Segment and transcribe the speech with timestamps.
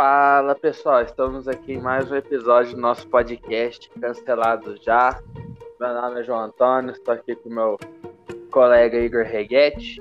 [0.00, 5.20] Fala pessoal, estamos aqui em mais um episódio do nosso podcast cancelado já.
[5.80, 7.76] Meu nome é João Antônio, estou aqui com meu
[8.48, 10.00] colega Igor Reguete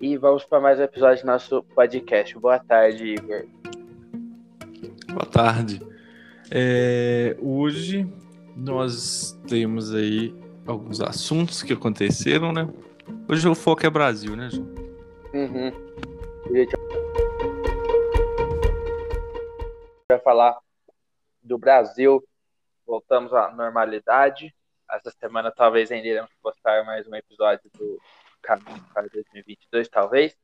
[0.00, 2.34] e vamos para mais um episódio do nosso podcast.
[2.38, 3.44] Boa tarde, Igor.
[5.12, 5.82] Boa tarde.
[6.50, 8.10] É, hoje
[8.56, 10.34] nós temos aí
[10.66, 12.66] alguns assuntos que aconteceram, né?
[13.28, 14.66] Hoje o foco é Brasil, né, João?
[15.34, 15.72] Uhum.
[16.50, 16.74] Gente,
[20.24, 20.58] falar
[21.42, 22.26] do Brasil.
[22.86, 24.52] Voltamos à normalidade.
[24.90, 28.00] Essa semana talvez ainda iremos postar mais um episódio do
[28.42, 30.36] Caminho para 2022, talvez,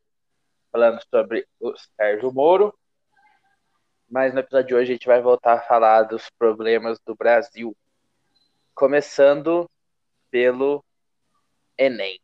[0.70, 2.78] falando sobre o Sérgio Moro.
[4.08, 7.76] Mas no episódio de hoje a gente vai voltar a falar dos problemas do Brasil.
[8.74, 9.70] Começando
[10.30, 10.84] pelo
[11.78, 12.20] Enem,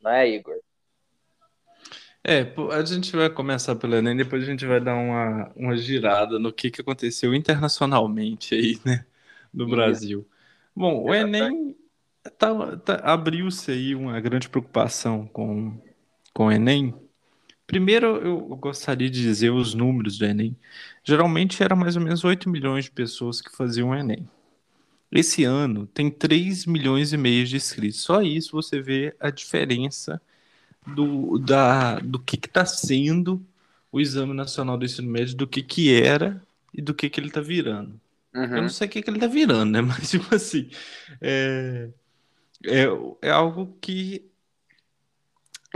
[0.00, 0.60] não é, Igor?
[2.30, 6.38] É, a gente vai começar pelo Enem, depois a gente vai dar uma, uma girada
[6.38, 9.06] no que, que aconteceu internacionalmente aí, né,
[9.50, 9.66] no.
[9.66, 10.28] Brasil.
[10.76, 11.74] Bom, o Enem
[12.36, 15.80] tá, tá, abriu-se aí uma grande preocupação com,
[16.34, 16.94] com o Enem.
[17.66, 20.54] Primeiro, eu gostaria de dizer os números do Enem.
[21.02, 24.28] Geralmente era mais ou menos 8 milhões de pessoas que faziam o Enem.
[25.10, 28.02] Esse ano tem 3 milhões e meio de inscritos.
[28.02, 30.20] Só isso você vê a diferença
[30.94, 33.44] do, da, do que está sendo
[33.90, 37.28] o Exame Nacional do Ensino Médio, do que, que era e do que, que ele
[37.28, 37.98] está virando.
[38.34, 38.56] Uhum.
[38.56, 39.80] Eu não sei o que, que ele está virando, né?
[39.82, 40.70] Mas, tipo assim,
[41.20, 41.88] é,
[42.66, 42.84] é,
[43.22, 44.24] é algo que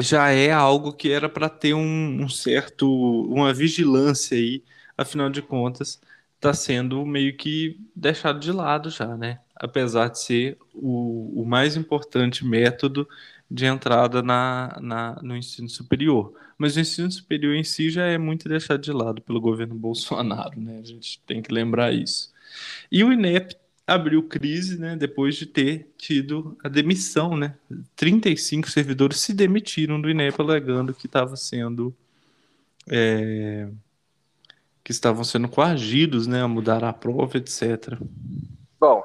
[0.00, 2.88] já é algo que era para ter um, um, certo,
[3.26, 4.64] uma vigilância aí,
[4.96, 6.00] afinal de contas,
[6.36, 9.40] está sendo meio que deixado de lado já, né?
[9.54, 13.08] Apesar de ser o, o mais importante método
[13.52, 16.32] de entrada na, na, no ensino superior.
[16.56, 20.58] Mas o ensino superior em si já é muito deixado de lado pelo governo Bolsonaro,
[20.58, 20.80] né?
[20.82, 22.32] A gente tem que lembrar isso.
[22.90, 23.54] E o INEP
[23.86, 27.54] abriu crise, né, depois de ter tido a demissão, né?
[27.94, 31.94] 35 servidores se demitiram do INEP alegando que estava sendo
[32.88, 33.68] é,
[34.82, 37.98] que estavam sendo coagidos, né, a mudar a prova, etc.
[38.80, 39.02] Bom,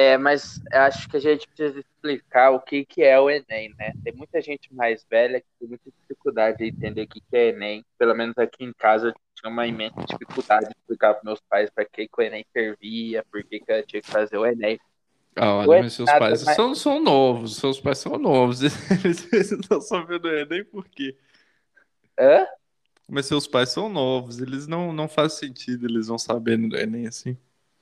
[0.00, 3.92] é, mas acho que a gente precisa explicar o que, que é o Enem, né?
[4.02, 7.48] Tem muita gente mais velha que tem muita dificuldade de entender o que, que é
[7.48, 7.84] Enem.
[7.98, 11.68] Pelo menos aqui em casa eu tinha uma imensa dificuldade de explicar para meus pais
[11.68, 14.80] para que, que o Enem servia, por que, que eu tinha que fazer o Enem.
[15.36, 16.56] Ah, olha, mas seus pais mais...
[16.56, 18.62] são, são novos, seus pais são novos.
[19.04, 21.14] Eles não estão sabendo o Enem por quê?
[22.18, 22.46] Hã?
[23.06, 27.08] Mas seus pais são novos, eles não, não faz sentido, eles não sabendo do Enem
[27.08, 27.36] assim.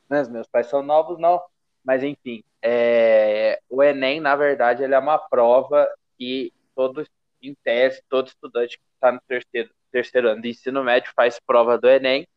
[0.08, 1.40] Mas meus pais são novos, não.
[1.88, 5.88] Mas, enfim, é, o Enem, na verdade, ele é uma prova
[6.18, 7.02] que todo,
[7.40, 11.78] em tese, todo estudante que está no terceiro, terceiro ano de ensino médio faz prova
[11.78, 12.28] do Enem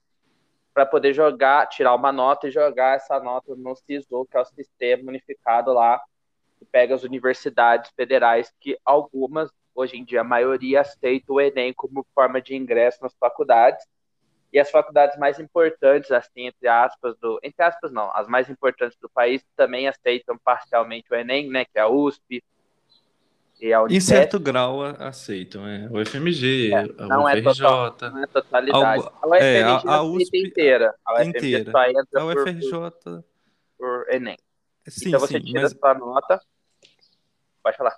[0.74, 4.46] para poder jogar, tirar uma nota e jogar essa nota no SISU, que é o
[4.46, 6.02] sistema unificado lá,
[6.58, 11.74] que pega as universidades federais, que algumas, hoje em dia, a maioria aceita o Enem
[11.74, 13.86] como forma de ingresso nas faculdades,
[14.54, 18.98] e as faculdades mais importantes, assim, entre aspas, do, entre aspas não, as mais importantes
[19.00, 22.44] do país também aceitam parcialmente o Enem, né, que é a USP
[23.62, 23.86] e a.
[23.90, 27.50] Em certo grau aceitam, é, o FMG, é, não a UFRJ.
[27.50, 29.10] É total, não é totalidade.
[29.22, 30.96] a UFMG é, a, a USP inteira.
[31.06, 31.72] A UFMG inteira.
[31.72, 32.70] só entra a UFRJ...
[33.04, 33.24] por,
[33.78, 34.38] por Enem.
[34.88, 35.72] Sim, então você sim, tira mas...
[35.72, 36.42] sua nota,
[37.64, 37.96] pode falar.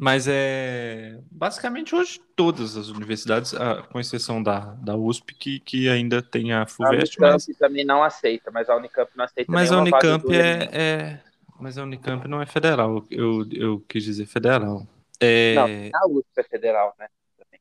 [0.00, 3.52] Mas é basicamente hoje todas as universidades,
[3.92, 7.22] com exceção da, da USP, que, que ainda tem a FUVEST.
[7.22, 7.58] A Unicamp mas...
[7.58, 11.20] também não aceita, mas a Unicamp não aceita Mas a Unicamp é, é,
[11.60, 14.88] Mas a Unicamp não é federal, eu, eu quis dizer federal.
[15.20, 15.54] É...
[15.92, 17.06] Não, a USP é federal, né?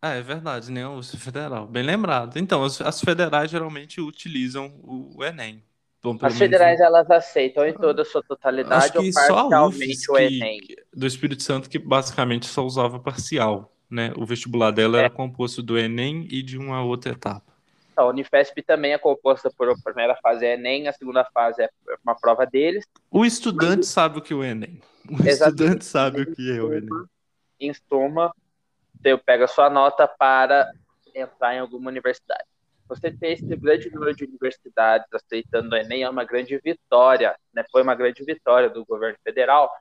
[0.02, 1.68] Ah, é verdade, nem a USP é federal.
[1.68, 2.38] Bem lembrado.
[2.38, 5.62] Então, as, as federais geralmente utilizam o, o Enem.
[6.02, 10.60] Bom, As federais elas aceitam em toda a sua totalidade ou parcialmente o Enem.
[10.62, 14.14] Que, do Espírito Santo que basicamente só usava parcial, né?
[14.16, 15.00] O vestibular dela é.
[15.02, 17.54] era composto do Enem e de uma outra etapa.
[17.98, 21.70] A Unifesp também é composta por a primeira fase é Enem, a segunda fase é
[22.02, 22.86] uma prova deles.
[23.12, 24.82] O estudante sabe o que é o Enem.
[25.10, 25.30] O Exatamente.
[25.30, 27.06] estudante sabe o que é o Enem.
[27.60, 28.34] Em suma,
[28.96, 30.72] você pega a sua nota para
[31.14, 32.46] entrar em alguma universidade
[32.90, 37.64] você ter esse grande número de universidades aceitando o Enem é uma grande vitória, né?
[37.72, 39.72] Foi uma grande vitória do governo federal,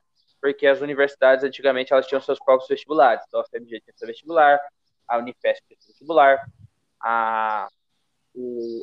[0.41, 3.25] porque as universidades antigamente elas tinham seus próprios vestibulares.
[3.27, 4.61] Então a FMG tinha seu vestibular,
[5.09, 6.45] a Unifesp tinha seu vestibular,
[7.03, 7.69] a,
[8.35, 8.83] o,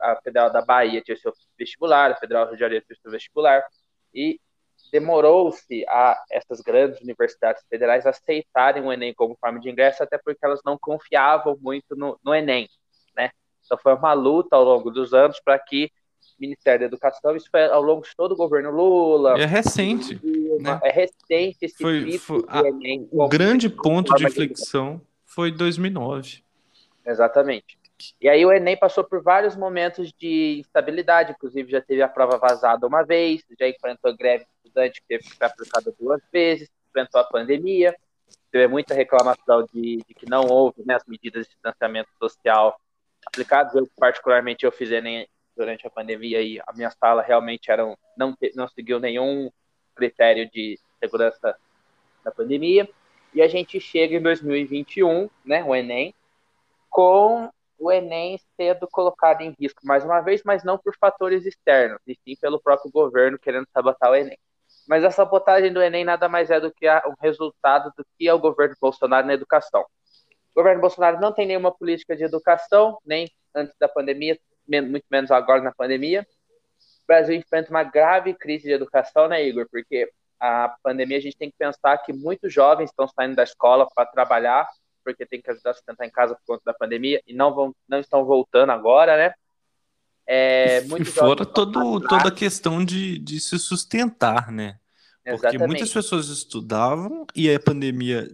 [0.00, 3.10] a Federal da Bahia tinha seu vestibular, a Federal do Rio de Janeiro tinha seu
[3.10, 3.64] vestibular,
[4.12, 4.40] e
[4.90, 10.44] demorou-se a essas grandes universidades federais aceitarem o Enem como forma de ingresso, até porque
[10.44, 12.68] elas não confiavam muito no, no Enem?
[13.66, 15.90] Então foi uma luta ao longo dos anos para que
[16.38, 19.38] o Ministério da Educação, isso foi ao longo de todo o governo Lula.
[19.40, 20.20] É recente.
[20.60, 20.80] Né?
[20.82, 26.42] É recente esse foi, foi a, Enem, O grande ponto de inflexão foi 2009.
[27.04, 27.78] Exatamente.
[28.20, 32.36] E aí o Enem passou por vários momentos de instabilidade, inclusive já teve a prova
[32.36, 37.20] vazada uma vez, já enfrentou greve estudante que teve que ser aplicada duas vezes, enfrentou
[37.20, 37.96] a pandemia,
[38.50, 42.78] teve muita reclamação de, de que não houve né, as medidas de distanciamento social
[43.26, 43.74] aplicadas.
[43.74, 48.36] Eu, particularmente, eu fiz Enem durante a pandemia e a minha sala realmente eram, não,
[48.54, 49.50] não seguiu nenhum
[49.94, 51.56] critério de segurança
[52.24, 52.88] da pandemia.
[53.34, 56.14] E a gente chega em 2021, né, o Enem,
[56.88, 62.00] com o Enem sendo colocado em risco mais uma vez, mas não por fatores externos,
[62.06, 64.38] e sim pelo próprio governo querendo sabotar o Enem.
[64.88, 68.32] Mas a sabotagem do Enem nada mais é do que um resultado do que é
[68.32, 69.84] o governo Bolsonaro na educação.
[70.56, 75.30] O governo Bolsonaro não tem nenhuma política de educação, nem antes da pandemia, muito menos
[75.30, 76.26] agora na pandemia.
[77.02, 79.68] O Brasil enfrenta uma grave crise de educação, né, Igor?
[79.70, 80.10] Porque
[80.40, 84.06] a pandemia a gente tem que pensar que muitos jovens estão saindo da escola para
[84.06, 84.66] trabalhar
[85.04, 87.72] porque tem que ajudar a sustentar em casa por conta da pandemia e não vão,
[87.88, 89.34] não estão voltando agora, né?
[90.26, 94.80] É, e fora todo, toda a questão de, de se sustentar, né?
[95.22, 95.66] Porque Exatamente.
[95.68, 98.28] muitas pessoas estudavam e a pandemia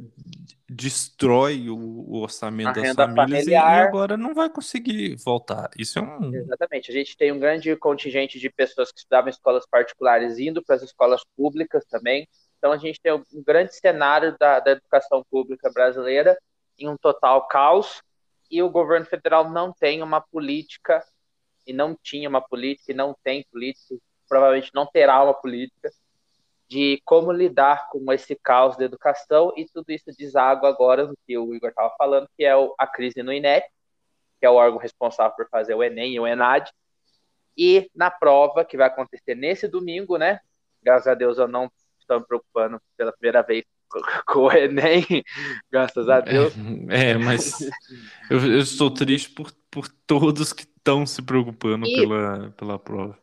[0.73, 5.71] destrói o, o orçamento a das famílias e, agora não vai conseguir voltar.
[5.79, 6.35] Isso é um.
[6.35, 6.91] Exatamente.
[6.91, 10.77] A gente tem um grande contingente de pessoas que estudavam em escolas particulares indo para
[10.77, 12.27] as escolas públicas também.
[12.59, 16.39] Então a gente tem um grande cenário da, da educação pública brasileira
[16.79, 18.03] em um total caos
[18.51, 21.05] e o governo federal não tem uma política
[21.67, 23.97] e não tinha uma política e não tem política,
[24.29, 25.91] provavelmente não terá uma política
[26.73, 31.37] de como lidar com esse caos da educação e tudo isso deságua agora no que
[31.37, 33.67] o Igor estava falando, que é a crise no INEP,
[34.41, 36.73] que é o órgão responsável por fazer o Enem e o ENAD,
[37.59, 40.41] e na prova que vai acontecer nesse domingo, né?
[40.83, 41.71] Graças a Deus eu não
[42.01, 43.65] estou me preocupando pela primeira vez
[44.27, 45.05] com o Enem,
[45.71, 46.55] graças a Deus.
[46.89, 47.61] É, é mas
[48.31, 53.23] eu, eu, estou triste por, por todos que estão se preocupando e pela, pela prova.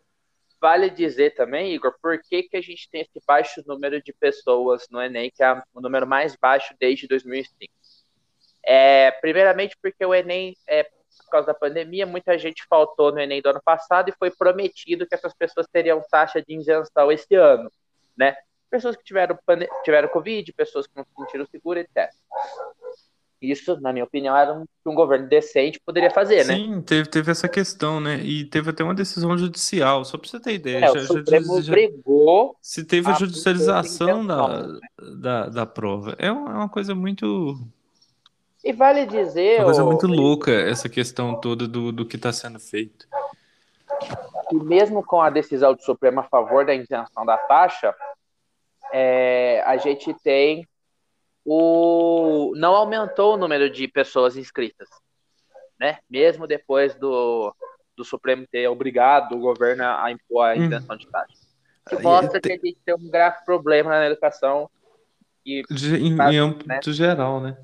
[0.61, 4.85] Vale dizer também, Igor, por que, que a gente tem esse baixo número de pessoas
[4.89, 7.73] no Enem, que é o número mais baixo desde 2005?
[8.65, 13.41] É, primeiramente porque o Enem, é, por causa da pandemia, muita gente faltou no Enem
[13.41, 17.71] do ano passado e foi prometido que essas pessoas teriam taxa de isenção esse ano,
[18.17, 18.35] né?
[18.69, 19.37] pessoas que tiveram,
[19.83, 22.13] tiveram Covid, pessoas que não se sentiram seguras, etc.
[23.41, 26.55] Isso, na minha opinião, era um que um governo decente poderia fazer, né?
[26.55, 28.17] Sim, teve, teve essa questão, né?
[28.17, 30.85] E teve até uma decisão judicial, só para você ter ideia.
[30.85, 34.79] É, já, o Supremo já, brigou se teve a judicialização da, né?
[35.21, 36.15] da, da prova.
[36.19, 37.57] É uma, é uma coisa muito.
[38.61, 39.59] E vale dizer.
[39.59, 43.07] Uma coisa muito louca essa questão toda do, do que está sendo feito.
[44.51, 47.95] E mesmo com a decisão do Supremo a favor da isenção da taxa,
[48.91, 50.67] é, a gente tem
[51.51, 54.87] o não aumentou o número de pessoas inscritas,
[55.79, 55.97] né?
[56.07, 57.55] Mesmo depois do,
[57.97, 60.99] do Supremo ter obrigado o governo a impor a isenção hum.
[60.99, 61.33] de taxa.
[61.87, 64.69] Que mostra que a gente tem um grave problema na educação.
[65.43, 66.79] E, em, em âmbito né?
[66.93, 67.57] geral, né?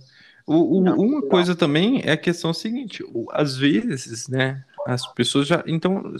[0.47, 1.30] O, o, não, uma não.
[1.30, 5.63] coisa também é a questão seguinte, às vezes, né, as pessoas já.
[5.68, 6.15] Então,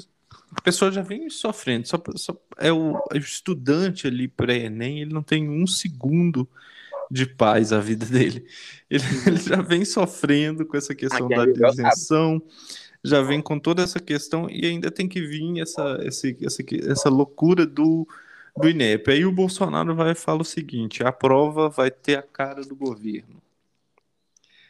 [0.52, 1.88] a pessoa já vem sofrendo.
[1.88, 6.48] Só, só é o, o estudante ali pré-ENEM, ele não tem um segundo
[7.16, 8.46] de paz a vida dele.
[8.90, 12.42] Ele, ele já vem sofrendo com essa questão da isenção,
[13.04, 17.10] já vem com toda essa questão e ainda tem que vir essa, essa, essa, essa
[17.10, 18.06] loucura do,
[18.58, 19.10] do INEP.
[19.10, 22.76] Aí o Bolsonaro vai e fala o seguinte: a prova vai ter a cara do
[22.76, 23.42] governo.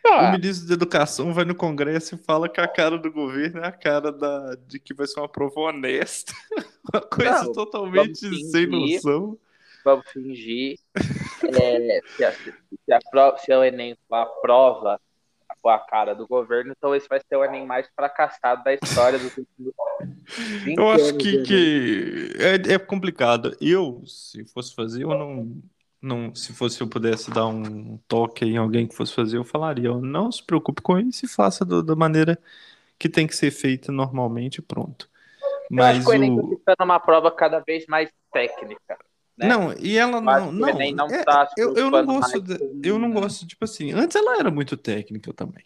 [0.08, 0.30] Ah.
[0.30, 3.68] O ministro da Educação vai no Congresso e fala que a cara do governo é
[3.68, 6.32] a cara da, de que vai ser uma prova honesta.
[6.94, 9.40] Uma coisa Não, totalmente sem noção.
[9.86, 10.78] Vamos fingir.
[10.98, 15.00] é, se, a, se, a prova, se o Enem a prova
[15.62, 19.20] com a cara do governo, então esse vai ser o Enem mais fracassado da história
[19.20, 19.32] do
[20.76, 23.56] Eu acho que, que é, é complicado.
[23.62, 25.62] Eu, se fosse fazer, eu não
[26.02, 29.92] não, se fosse eu pudesse dar um toque em alguém que fosse fazer, eu falaria,
[29.92, 32.38] não se preocupe com isso e faça do, da maneira
[33.00, 35.10] que tem que ser feita normalmente pronto.
[35.70, 36.54] Mas eu acho que o Enem o...
[36.54, 38.98] está numa prova cada vez mais técnica.
[39.38, 39.48] Né?
[39.48, 43.12] Não, e ela não, não, não é, tá eu, eu não gosto, de, eu não
[43.12, 45.66] gosto, tipo assim, antes ela era muito técnica também.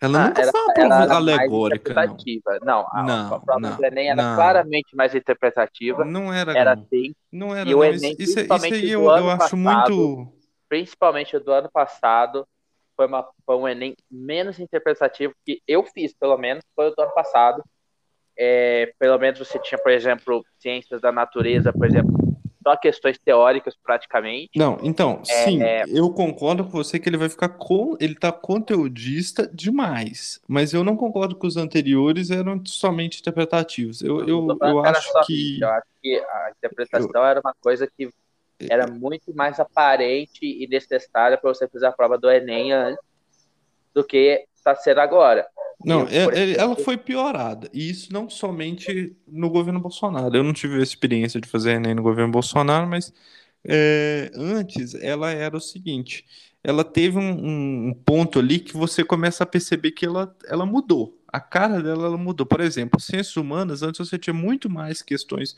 [0.00, 2.16] Ela ah, nunca era, foi uma prova alegórica, não.
[2.62, 4.34] Não, a, não, a prova não, do Enem era não.
[4.34, 6.04] claramente mais interpretativa.
[6.04, 6.58] Não era.
[6.58, 7.14] Era sim.
[7.30, 7.70] Não era.
[7.70, 10.32] E o Enem, isso, isso aí eu, eu acho passado, muito.
[10.68, 12.46] Principalmente o do ano passado,
[12.96, 17.00] foi, uma, foi um Enem menos interpretativo que eu fiz, pelo menos, foi o do
[17.00, 17.62] ano passado.
[18.36, 22.12] É, pelo menos você tinha, por exemplo, ciências da natureza, por exemplo,
[22.64, 24.50] só questões teóricas praticamente.
[24.56, 25.84] Não, então, é, sim, é...
[25.86, 27.96] eu concordo com você que ele vai ficar com.
[28.00, 30.40] Ele tá conteudista demais.
[30.48, 34.02] Mas eu não concordo que os anteriores eram somente interpretativos.
[34.02, 35.60] Eu, eu, eu acho que.
[35.60, 37.24] Eu acho que a interpretação eu...
[37.24, 38.08] era uma coisa que
[38.70, 43.04] era muito mais aparente e necessária para você fazer a prova do Enem antes
[43.92, 45.46] do que está sendo agora.
[45.84, 47.68] Não, eu, é, ela foi piorada.
[47.72, 50.34] E isso não somente no governo Bolsonaro.
[50.34, 53.12] Eu não tive a experiência de fazer Enem no governo Bolsonaro, mas
[53.66, 56.24] é, antes ela era o seguinte:
[56.62, 61.18] ela teve um, um, ponto ali que você começa a perceber que ela, ela mudou.
[61.34, 62.46] A cara dela ela mudou.
[62.46, 65.56] Por exemplo, ciências humanas, antes você tinha muito mais questões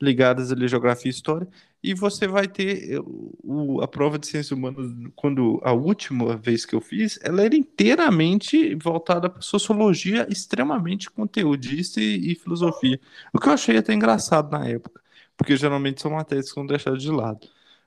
[0.00, 1.48] ligadas à geografia e história,
[1.82, 3.00] e você vai ter eh,
[3.42, 7.56] o, a prova de ciências humanas, quando a última vez que eu fiz, ela era
[7.56, 13.00] inteiramente voltada para sociologia, extremamente conteudista e, e, filosofia.
[13.32, 15.00] O que eu achei até engraçado na época,
[15.36, 17.40] porque geralmente são matérias que são deixadas de lado.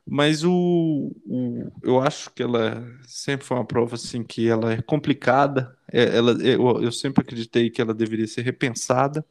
[0.06, 4.82] Mas o, o, eu acho que ela sempre foi uma prova assim que ela é
[4.82, 5.78] complicada.
[5.92, 9.26] É, ela, eu, eu sempre acreditei que ela deveria ser repensada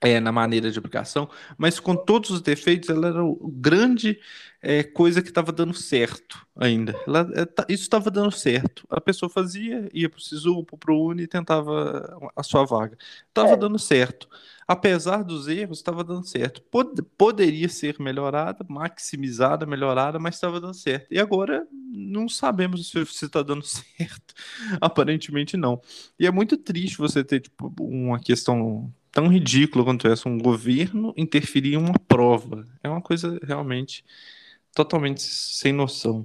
[0.00, 4.20] é, na maneira de aplicação, mas com todos os defeitos, ela era o grande
[4.60, 6.94] é, coisa que estava dando certo ainda.
[7.06, 8.84] Ela, é, tá, isso estava dando certo.
[8.90, 12.96] A pessoa fazia, ia para o SISU, para o Uni e tentava a sua vaga.
[13.28, 13.56] Estava é.
[13.56, 14.28] dando certo.
[14.66, 16.60] Apesar dos erros, estava dando certo.
[16.62, 21.06] Pod poderia ser melhorada, maximizada, melhorada, mas estava dando certo.
[21.10, 24.34] E agora não sabemos se está dando certo.
[24.80, 25.80] Aparentemente não.
[26.18, 31.14] E é muito triste você ter tipo, uma questão tão ridículo quanto essa, um governo
[31.16, 32.66] interferir em uma prova.
[32.82, 34.04] É uma coisa realmente
[34.74, 36.24] totalmente sem noção.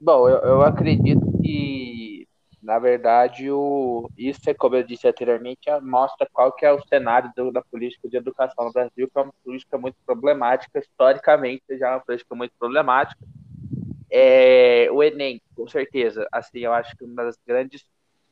[0.00, 2.28] Bom, eu, eu acredito que,
[2.62, 7.32] na verdade, o, isso é, como eu disse anteriormente, mostra qual que é o cenário
[7.36, 11.88] do, da política de educação no Brasil, que é uma política muito problemática, historicamente já
[11.88, 13.20] é uma política muito problemática.
[14.10, 17.84] É, o Enem, com certeza, assim, eu acho que uma das grandes,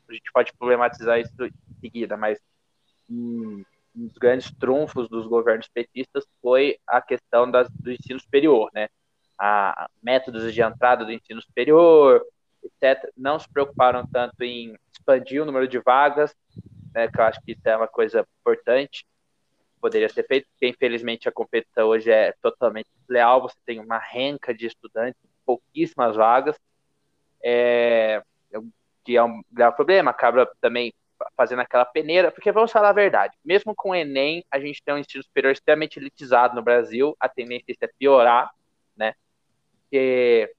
[0.09, 1.51] a gente pode problematizar isso em
[1.81, 2.39] seguida, mas
[3.11, 3.63] um,
[3.95, 8.89] um dos grandes trunfos dos governos petistas foi a questão das, do ensino superior, né?
[9.39, 12.23] A métodos de entrada do ensino superior,
[12.63, 13.11] etc.
[13.17, 16.35] Não se preocuparam tanto em expandir o número de vagas,
[16.95, 17.09] né?
[17.09, 19.07] Que eu acho que isso é uma coisa importante,
[19.81, 23.43] poderia ser feito, porque infelizmente a competição hoje é totalmente leal.
[23.43, 26.59] Você tem uma renca de estudantes, pouquíssimas vagas,
[27.43, 28.23] é,
[29.05, 30.11] que é um grave problema.
[30.11, 30.93] Acaba também
[31.37, 34.95] fazendo aquela peneira, porque vamos falar a verdade, mesmo com o Enem, a gente tem
[34.95, 38.51] um ensino superior extremamente elitizado no Brasil, a tendência é piorar,
[38.97, 39.15] né?
[39.89, 40.53] Porque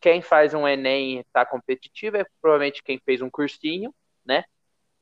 [0.00, 4.44] quem faz um Enem está competitivo é provavelmente quem fez um cursinho, né?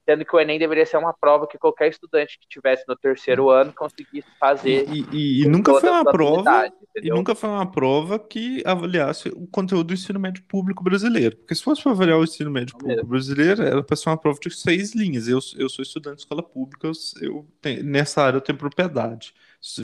[0.05, 3.51] sendo que o Enem deveria ser uma prova que qualquer estudante que tivesse no terceiro
[3.51, 4.89] ano conseguisse fazer.
[4.89, 7.15] E, e, e nunca foi uma prova, entendeu?
[7.15, 11.37] e nunca foi uma prova que avaliasse o conteúdo do ensino médio público brasileiro.
[11.37, 14.39] Porque se fosse para avaliar o ensino médio público brasileiro, era para ser uma prova
[14.41, 15.29] de seis linhas.
[15.29, 17.47] Eu, eu sou estudante de escola pública, eu, eu
[17.85, 19.33] nessa área eu tenho propriedade.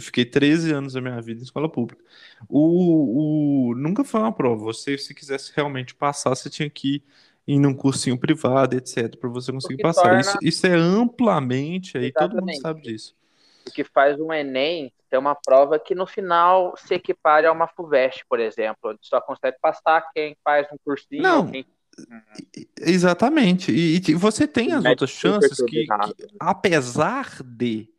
[0.01, 2.03] Fiquei 13 anos da minha vida em escola pública.
[2.49, 4.65] O, o, nunca foi uma prova.
[4.65, 7.03] Você, se quisesse realmente passar, você tinha que
[7.47, 10.03] ir num cursinho privado, etc, para você conseguir passar.
[10.03, 10.21] Torna...
[10.21, 12.35] Isso, isso, é amplamente aí, Exatamente.
[12.35, 13.17] todo mundo sabe disso.
[13.67, 17.69] O que faz um Enem ter uma prova que no final se equipare a uma
[17.69, 21.23] FUVEST, por exemplo, onde só consegue passar quem faz um cursinho.
[21.23, 21.65] Não, quem...
[22.81, 23.73] Exatamente.
[23.73, 27.91] E, e, você tem as outras chances que, que, apesar de,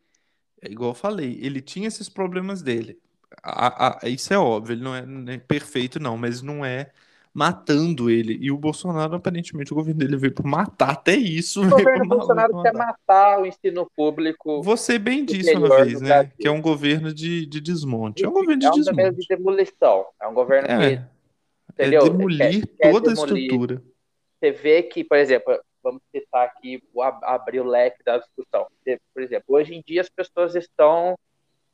[0.61, 2.97] é igual eu falei, ele tinha esses problemas dele.
[3.43, 6.91] A, a, isso é óbvio, ele não é, não é perfeito, não, mas não é
[7.33, 8.37] matando ele.
[8.41, 11.61] E o Bolsonaro, aparentemente, o governo dele veio para matar até isso.
[11.61, 14.61] O governo Bolsonaro quer matar o ensino público.
[14.63, 16.09] Você bem disse uma vez, né?
[16.09, 16.31] Brasil.
[16.37, 18.25] Que é um governo de, de desmonte.
[18.25, 18.95] É um governo de é um desmonte.
[18.95, 20.05] governo de demolição.
[20.21, 20.95] É um governo é, que.
[20.95, 21.07] É
[21.71, 22.01] entendeu?
[22.01, 23.33] É demolir quer, toda quer demolir.
[23.33, 23.83] a estrutura.
[24.39, 26.81] Você vê que, por exemplo, vamos citar aqui,
[27.23, 28.67] abrir o leque da discussão.
[29.13, 31.17] Por exemplo, hoje em dia as pessoas estão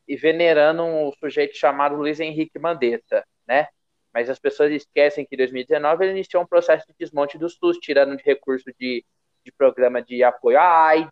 [0.08, 3.68] venerando um sujeito chamado Luiz Henrique Mandetta, né?
[4.14, 7.78] Mas as pessoas esquecem que em 2019 ele iniciou um processo de desmonte do SUS,
[7.78, 9.04] tirando de recurso de,
[9.44, 11.12] de programa de apoio à AIDS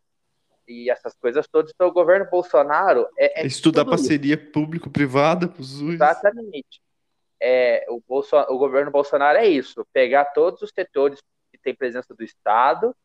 [0.68, 1.72] e essas coisas todas.
[1.74, 3.08] Então, o governo Bolsonaro.
[3.18, 5.96] É, é Estudar parceria público-privada para o SUS.
[5.96, 6.82] Exatamente.
[7.42, 11.20] É, o, Bolso, o governo Bolsonaro é isso: pegar todos os setores
[11.64, 12.96] têm presença do Estado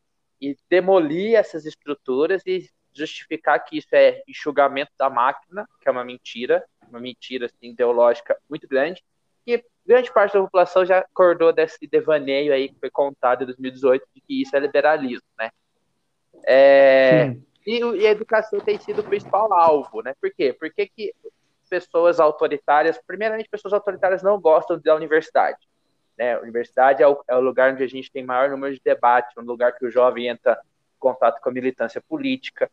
[0.41, 6.03] e demolir essas estruturas e justificar que isso é enxugamento da máquina, que é uma
[6.03, 9.03] mentira, uma mentira assim, ideológica muito grande,
[9.45, 14.05] que grande parte da população já acordou desse devaneio aí que foi contado em 2018
[14.13, 15.49] de que isso é liberalismo, né?
[16.45, 17.35] É,
[17.65, 20.13] e, e, a educação tem sido o principal alvo, né?
[20.21, 20.53] Por quê?
[20.53, 21.13] Porque que
[21.69, 25.57] pessoas autoritárias, primeiramente, pessoas autoritárias não gostam da universidade.
[26.19, 26.35] Né?
[26.35, 29.37] A universidade é o, é o lugar onde a gente tem maior número de debates,
[29.37, 32.69] um lugar que o jovem entra em contato com a militância política,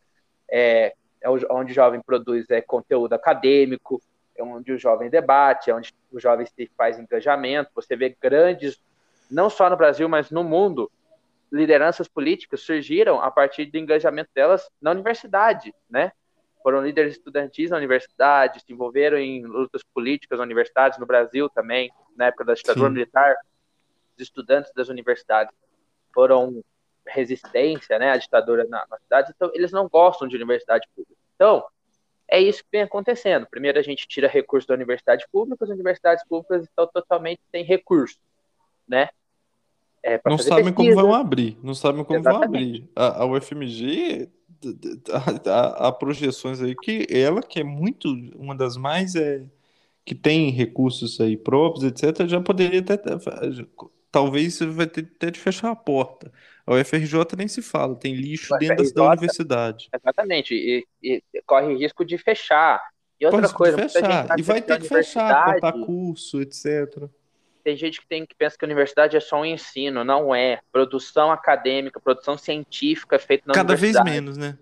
[0.51, 4.01] é, é onde o jovem produz é, conteúdo acadêmico,
[4.35, 7.71] é onde o jovem debate, é onde o jovem se faz engajamento.
[7.73, 8.83] Você vê grandes,
[9.31, 10.91] não só no Brasil, mas no mundo,
[11.49, 16.11] lideranças políticas surgiram a partir do engajamento delas na universidade, né?
[16.67, 21.89] Foram líderes estudantis na universidade, se envolveram em lutas políticas nas universidades, no Brasil também,
[22.13, 22.93] na época da ditadura Sim.
[22.93, 23.37] militar,
[24.13, 25.55] os estudantes das universidades
[26.13, 26.61] foram
[27.07, 31.17] resistência né, à ditadura na, na cidade, então eles não gostam de universidade pública.
[31.35, 31.63] Então,
[32.27, 33.47] é isso que vem acontecendo.
[33.49, 38.19] Primeiro a gente tira recursos da universidade pública, as universidades públicas estão totalmente sem recursos,
[38.85, 39.07] né?
[40.03, 42.49] É, não sabem como vão abrir, não sabem como Exatamente.
[42.49, 42.89] vão abrir.
[42.93, 44.29] A, a UFMG,
[45.77, 49.43] há projeções aí que ela, que é muito, uma das mais, é,
[50.05, 52.97] que tem recursos aí próprios, etc., já poderia até,
[54.11, 56.31] talvez vai ter até de fechar a porta.
[56.65, 59.89] A UFRJ nem se fala, tem lixo dentro UFRJ, da universidade.
[59.93, 62.81] Exatamente, e, e, corre risco de fechar.
[63.19, 64.37] E outra coisa, fechar.
[64.37, 67.09] e vai ter que fechar, cortar curso, etc.
[67.67, 70.61] Tem gente que tem que pensa que a universidade é só um ensino, não é.
[70.71, 74.05] Produção acadêmica, produção científica é feita na Cada universidade.
[74.05, 74.57] Cada vez menos, né?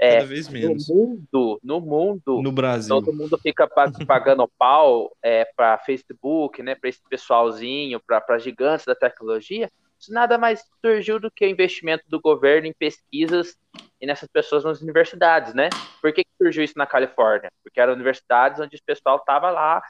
[0.00, 0.88] É, Cada vez menos.
[0.88, 3.68] No mundo, no mundo, no Brasil, todo mundo fica
[4.04, 9.70] pagando pau é, para Facebook, né, para esse pessoalzinho, para gigantes da tecnologia.
[9.96, 13.56] Isso nada mais surgiu do que o investimento do governo em pesquisas
[14.00, 15.68] e nessas pessoas nas universidades, né?
[16.02, 17.48] Por que, que surgiu isso na Califórnia?
[17.62, 19.80] Porque eram universidades onde o pessoal estava lá,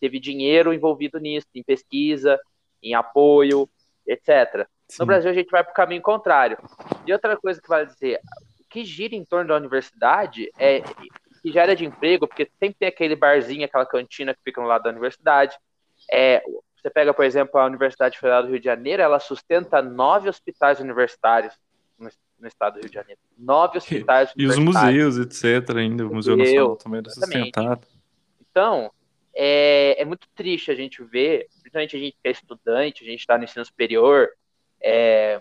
[0.00, 2.38] teve dinheiro envolvido nisso, em pesquisa,
[2.82, 3.68] em apoio,
[4.06, 4.66] etc.
[4.88, 4.96] Sim.
[5.00, 6.58] No Brasil a gente vai para o caminho contrário.
[7.06, 8.20] E outra coisa que vale dizer,
[8.60, 10.82] o que gira em torno da universidade é
[11.42, 14.82] que gera de emprego, porque sempre tem aquele barzinho, aquela cantina que fica no lado
[14.82, 15.56] da universidade.
[16.10, 16.42] É,
[16.80, 20.80] você pega, por exemplo, a Universidade Federal do Rio de Janeiro, ela sustenta nove hospitais
[20.80, 21.54] universitários
[21.98, 22.08] no,
[22.38, 23.20] no estado do Rio de Janeiro.
[23.38, 24.96] Nove hospitais e, universitários.
[24.96, 26.06] E os museus, etc., ainda.
[26.06, 27.86] O Museu Nacional também era sustentado.
[28.50, 28.90] Então,
[29.42, 33.20] é, é muito triste a gente ver, principalmente a gente que é estudante, a gente
[33.20, 34.28] está no ensino superior,
[34.82, 35.40] é,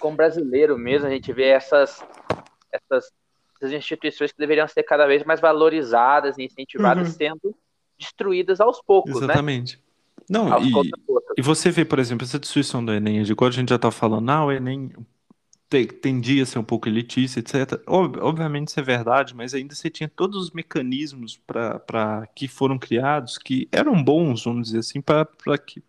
[0.00, 2.04] como brasileiro mesmo, a gente vê essas,
[2.72, 3.12] essas,
[3.54, 7.14] essas instituições que deveriam ser cada vez mais valorizadas e incentivadas uhum.
[7.14, 7.54] sendo
[7.96, 9.26] destruídas aos poucos, né?
[9.26, 9.76] Exatamente.
[9.76, 9.82] Né?
[10.28, 10.72] Não, e,
[11.38, 13.92] e você vê, por exemplo, essa destruição do Enem, de quando a gente já está
[13.92, 14.90] falando, ah, o Enem
[15.68, 17.80] tendia a ser um pouco elitista, etc.
[17.86, 22.78] Ob obviamente isso é verdade, mas ainda você tinha todos os mecanismos para que foram
[22.78, 25.26] criados que eram bons, vamos dizer assim, para
[25.58, 25.82] que,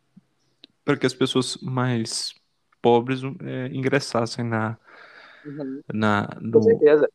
[1.00, 2.34] que as pessoas mais
[2.82, 4.78] pobres é, ingressassem na,
[5.46, 5.82] uhum.
[5.94, 7.10] na no, Com certeza.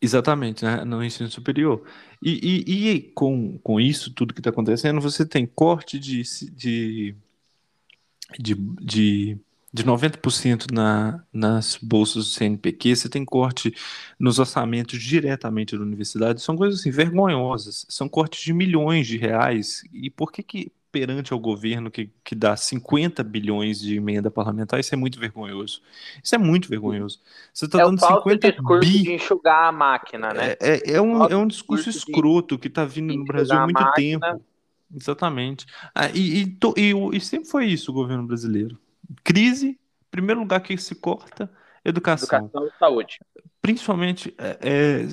[0.00, 0.84] Exatamente, né?
[0.84, 1.82] no ensino superior.
[2.22, 7.16] E, e, e com, com isso, tudo que está acontecendo, você tem corte de, de,
[8.38, 9.38] de, de,
[9.76, 13.74] de 90% na, nas bolsas do CNPq, você tem corte
[14.18, 19.82] nos orçamentos diretamente da universidade, são coisas assim, vergonhosas, são cortes de milhões de reais.
[19.92, 24.80] E por que, que perante ao governo que, que dá 50 bilhões de emenda parlamentar,
[24.80, 25.82] isso é muito vergonhoso.
[26.24, 27.20] Isso é muito vergonhoso.
[27.52, 29.02] Você está é dando 50 discurso bi...
[29.02, 30.52] de enxugar a máquina, né?
[30.52, 33.82] É, é, é um, é um discurso escroto que está vindo no Brasil há muito
[33.82, 34.20] máquina.
[34.20, 34.42] tempo.
[34.94, 35.66] Exatamente.
[35.94, 38.78] Ah, e, e, to, e, e sempre foi isso o governo brasileiro.
[39.22, 39.78] Crise,
[40.10, 41.50] primeiro lugar que se corta,
[41.84, 42.38] educação.
[42.38, 43.20] Educação e saúde.
[43.60, 45.08] Principalmente, é, é,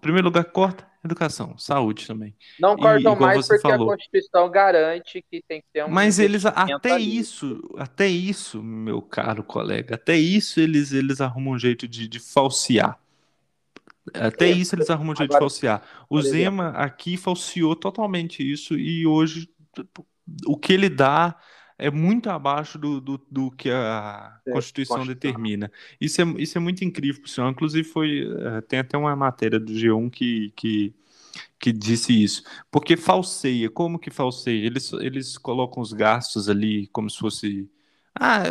[0.00, 2.34] primeiro lugar que corta, Educação, saúde também.
[2.58, 3.90] Não cortam mais porque falou.
[3.90, 5.88] a Constituição garante que tem que ter um.
[5.88, 7.18] Mas eles, até ali.
[7.18, 12.18] isso, até isso, meu caro colega, até isso eles, eles arrumam um jeito de, de
[12.18, 12.98] falsear.
[14.14, 15.82] Até é, isso eles arrumam um jeito agora, de falsear.
[16.08, 19.46] O Zema aqui falseou totalmente isso e hoje
[20.46, 21.38] o que ele dá
[21.78, 25.70] é muito abaixo do, do, do que a é, Constituição determina.
[26.00, 27.50] Isso é, isso é muito incrível, por sinal.
[27.50, 30.94] Inclusive, foi, eh, tem até uma matéria do G1 que, que,
[31.58, 32.44] que disse isso.
[32.70, 33.68] Porque falseia.
[33.68, 34.64] Como que falseia?
[34.64, 37.68] Eles, eles colocam os gastos ali como se fosse.
[38.16, 38.44] Ah,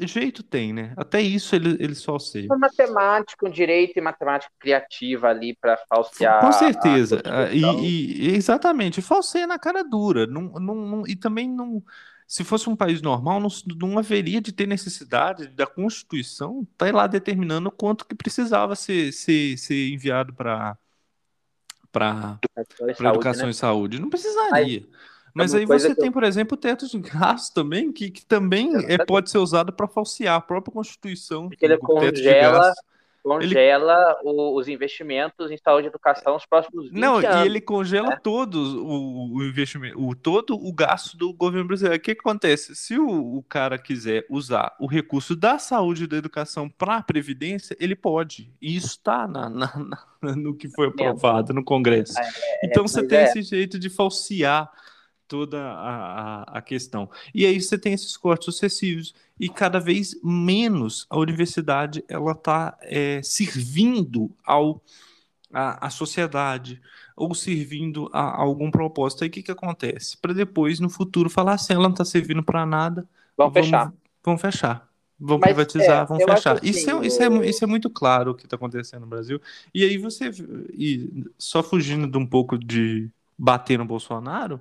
[0.00, 0.94] jeito tem, né?
[0.96, 2.56] Até isso eles, eles falseiam.
[2.56, 6.40] Um matemático, um direito e matemática criativa ali para falsear.
[6.40, 7.22] Com certeza.
[7.52, 9.02] E, e, exatamente.
[9.02, 10.26] Falseia na cara dura.
[10.26, 11.82] Não, não, não, e também não
[12.26, 16.92] se fosse um país normal, não, não haveria de ter necessidade da Constituição estar tá
[16.92, 20.76] lá determinando quanto que precisava ser, ser, ser enviado para
[21.92, 22.40] para
[22.82, 23.50] educação, e, saúde, né?
[23.50, 24.00] e saúde.
[24.00, 24.84] Não precisaria.
[25.32, 26.12] Mas aí você tem, eu...
[26.12, 29.86] por exemplo, o teto de gasto também, que, que também é, pode ser usado para
[29.86, 31.48] falsear a própria Constituição.
[31.48, 32.72] Porque ele congela
[33.24, 34.30] congela ele...
[34.30, 37.36] os investimentos em saúde e educação nos próximos 20 Não, anos.
[37.36, 38.20] e ele congela né?
[38.22, 41.98] todos o, o, investimento, o, todo o gasto do governo brasileiro.
[41.98, 42.76] O que, que acontece?
[42.76, 47.02] Se o, o, cara quiser usar o recurso da saúde e da educação para a
[47.02, 48.52] Previdência, ele pode.
[48.60, 49.72] E isso está na, na,
[50.22, 52.18] na, no que foi aprovado no Congresso.
[52.18, 53.24] É, é, então você tem é.
[53.24, 54.70] esse jeito de falsear
[55.26, 57.10] toda a, a, a, questão.
[57.34, 62.76] E aí você tem esses cortes sucessivos e cada vez menos a universidade ela está
[62.82, 64.82] é, servindo ao
[65.52, 66.80] a, a, sociedade
[67.16, 69.22] ou servindo a, a algum propósito.
[69.22, 70.16] Aí o que, que acontece?
[70.16, 73.08] Para depois, no futuro, falar assim, ela não está servindo para nada.
[73.36, 73.94] Vamos, vamos fechar.
[74.22, 74.94] Vamos fechar.
[75.18, 76.56] Vão Mas, privatizar, é, vão fechar.
[76.56, 79.40] Assim, isso, é, isso, é, isso é muito claro o que está acontecendo no Brasil.
[79.72, 80.30] E aí você,
[80.72, 83.08] e só fugindo de um pouco de
[83.38, 84.60] bater no Bolsonaro,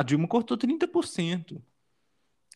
[0.00, 1.60] a Dilma cortou 30%.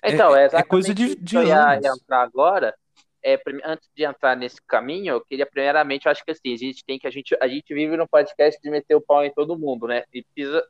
[0.02, 2.74] Então, é, é, é coisa de, de eu ia entrar agora.
[3.22, 6.84] É, antes de entrar nesse caminho, eu queria primeiramente, eu acho que assim, a gente
[6.84, 9.58] tem que a gente a gente vive num podcast de meter o pau em todo
[9.58, 10.04] mundo, né?
[10.12, 10.62] E precisa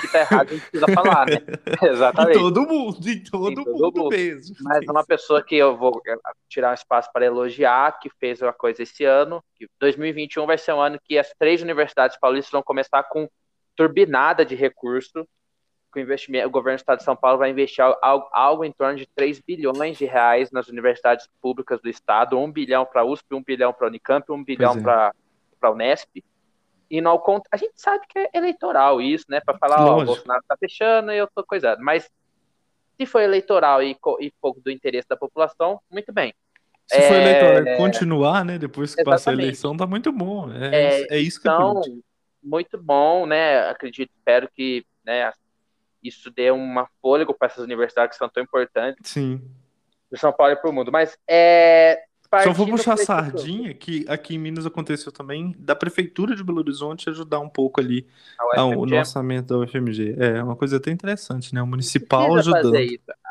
[0.00, 1.36] que tá errado, a gente precisa falar, né?
[1.90, 2.36] Exatamente.
[2.36, 4.56] Em todo mundo, em todo, em todo mundo, mundo, mesmo.
[4.60, 6.16] Mas uma pessoa que eu vou eh,
[6.48, 10.72] tirar um espaço para elogiar, que fez uma coisa esse ano, que 2021 vai ser
[10.74, 13.28] um ano que as três universidades paulistas vão começar com
[13.74, 15.26] turbinada de recurso
[15.98, 18.96] o investimento, o governo do estado de São Paulo vai investir algo, algo em torno
[18.96, 23.34] de 3 bilhões de reais nas universidades públicas do estado, 1 bilhão para a USP,
[23.34, 24.80] 1 bilhão para a Unicamp, 1 bilhão é.
[24.80, 25.12] para
[25.62, 26.24] a Unesp.
[26.88, 29.40] E no a gente sabe que é eleitoral isso, né?
[29.40, 31.82] Para falar, ó, o Bolsonaro está fechando e eu tô coisado.
[31.82, 32.08] Mas
[32.96, 36.32] se foi eleitoral e, e pouco do interesse da população, muito bem.
[36.86, 38.58] Se é, for eleitoral continuar, né?
[38.58, 40.52] Depois que passa a eleição, tá muito bom.
[40.52, 41.90] É, é, é isso que então, é
[42.40, 43.68] muito bom, né?
[43.68, 45.32] Acredito, espero que né,
[46.06, 49.10] isso dê uma fôlego para essas universidades que são tão importantes.
[49.10, 49.40] Sim.
[50.08, 50.92] Para São Paulo e para o mundo.
[50.92, 52.02] Mas é.
[52.42, 56.58] Só vou puxar a sardinha, que aqui em Minas aconteceu também, da Prefeitura de Belo
[56.58, 58.04] Horizonte ajudar um pouco ali
[58.56, 60.16] ao, no orçamento da UFMG.
[60.18, 61.62] É uma coisa até interessante, né?
[61.62, 62.74] O municipal ajudando.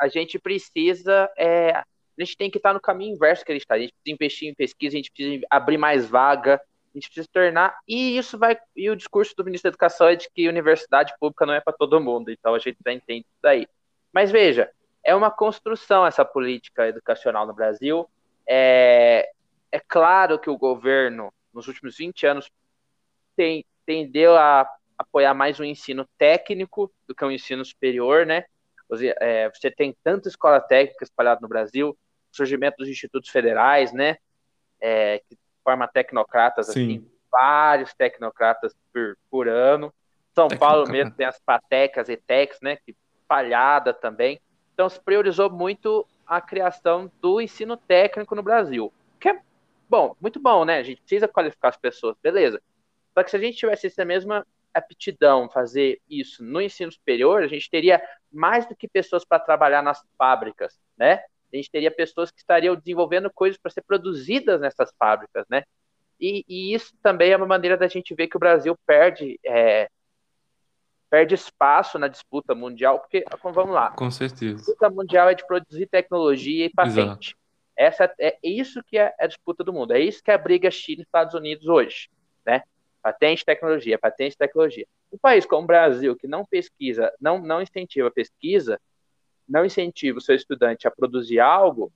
[0.02, 1.30] A gente precisa.
[1.38, 1.84] É, a
[2.20, 3.76] gente tem que estar no caminho inverso que a gente está.
[3.76, 6.62] A gente precisa investir em pesquisa, a gente precisa abrir mais vaga,
[6.96, 10.16] a gente precisa tornar, e isso vai, e o discurso do ministro da Educação é
[10.16, 13.40] de que universidade pública não é para todo mundo, então a gente já entende isso
[13.42, 13.68] daí.
[14.14, 14.72] Mas veja,
[15.04, 18.10] é uma construção essa política educacional no Brasil.
[18.48, 19.30] É,
[19.72, 22.50] é claro que o governo, nos últimos 20 anos,
[23.36, 24.66] tem, tendeu a
[24.98, 28.46] apoiar mais o ensino técnico do que o ensino superior, né?
[29.20, 31.98] É, você tem tanta escola técnica espalhada no Brasil,
[32.32, 34.18] surgimento dos institutos federais, né?
[34.80, 36.72] É, que forma tecnocratas, Sim.
[36.72, 39.94] assim, vários tecnocratas por, por ano.
[40.34, 42.96] São Paulo mesmo tem as patecas e techs, né, que
[43.28, 44.40] falhada também.
[44.74, 49.40] Então se priorizou muito a criação do ensino técnico no Brasil, que é
[49.90, 50.78] bom, muito bom, né?
[50.78, 52.62] A gente precisa qualificar as pessoas, beleza.
[53.14, 57.48] Só que se a gente tivesse essa mesma aptidão fazer isso no ensino superior, a
[57.48, 58.02] gente teria
[58.32, 61.24] mais do que pessoas para trabalhar nas fábricas, né?
[61.56, 65.64] A gente teria pessoas que estariam desenvolvendo coisas para ser produzidas nessas fábricas, né?
[66.20, 69.90] E, e, isso também é uma maneira da gente ver que o Brasil perde é,
[71.10, 73.92] perde espaço na disputa mundial, porque vamos lá.
[73.92, 74.56] Com certeza.
[74.56, 77.00] A disputa mundial é de produzir tecnologia e patente.
[77.00, 77.36] Exato.
[77.78, 79.92] Essa é isso que é a disputa do mundo.
[79.92, 82.10] É isso que é a briga China e Estados Unidos hoje,
[82.46, 82.64] né?
[83.02, 84.88] Patente, tecnologia, patente, tecnologia.
[85.12, 88.80] Um país como o Brasil que não pesquisa, não não incentiva a pesquisa,
[89.48, 91.92] não incentiva o seu estudante a produzir algo,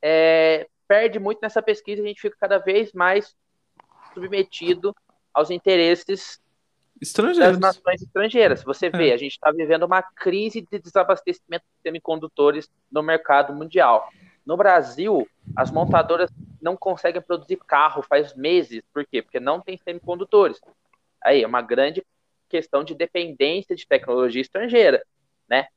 [0.00, 3.34] é, perde muito nessa pesquisa e a gente fica cada vez mais
[4.14, 4.94] submetido
[5.32, 6.40] aos interesses
[7.00, 8.62] das nações estrangeiras.
[8.62, 9.14] Você vê, é.
[9.14, 14.08] a gente está vivendo uma crise de desabastecimento de semicondutores no mercado mundial.
[14.46, 18.82] No Brasil, as montadoras não conseguem produzir carro faz meses.
[18.92, 19.22] Por quê?
[19.22, 20.60] Porque não tem semicondutores.
[21.22, 22.04] Aí é uma grande
[22.48, 25.02] questão de dependência de tecnologia estrangeira,
[25.48, 25.68] né?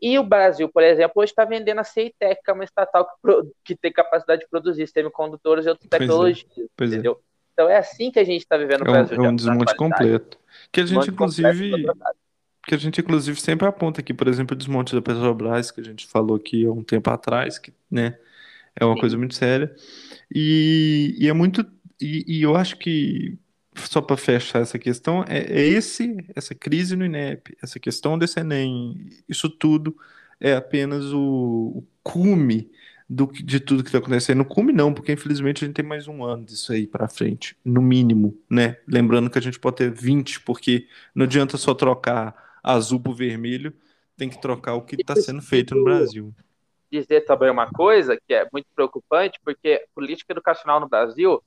[0.00, 3.50] E o Brasil, por exemplo, hoje está vendendo a CEITEC, que é uma estatal que,
[3.64, 6.46] que, tem capacidade de produzir semicondutores e outras pois é, tecnologias.
[6.58, 7.12] É, entendeu?
[7.12, 7.34] É.
[7.52, 9.20] Então é assim que a gente está vivendo no é Brasil.
[9.20, 10.38] Um, é um desmonte completo.
[10.70, 11.86] Que a gente, inclusive.
[12.66, 15.84] Que a gente, inclusive, sempre aponta aqui, por exemplo, o desmonte da Petrobras, que a
[15.84, 18.18] gente falou aqui há um tempo atrás, que né,
[18.74, 19.00] é uma Sim.
[19.00, 19.74] coisa muito séria.
[20.34, 21.64] E, e é muito.
[22.00, 23.38] E, e eu acho que
[23.74, 28.40] só para fechar essa questão, é, é, esse, essa crise no INEP, essa questão desse
[28.40, 29.96] Enem, isso tudo
[30.40, 31.18] é apenas o,
[31.76, 32.70] o cume
[33.08, 34.44] do, de tudo que está acontecendo.
[34.44, 37.82] Cume não, porque infelizmente a gente tem mais um ano disso aí para frente, no
[37.82, 38.76] mínimo, né?
[38.86, 43.72] Lembrando que a gente pode ter 20, porque não adianta só trocar azul pro vermelho,
[44.16, 46.32] tem que trocar o que está sendo feito no Brasil.
[46.90, 51.42] Dizer também uma coisa que é muito preocupante, porque política educacional no Brasil,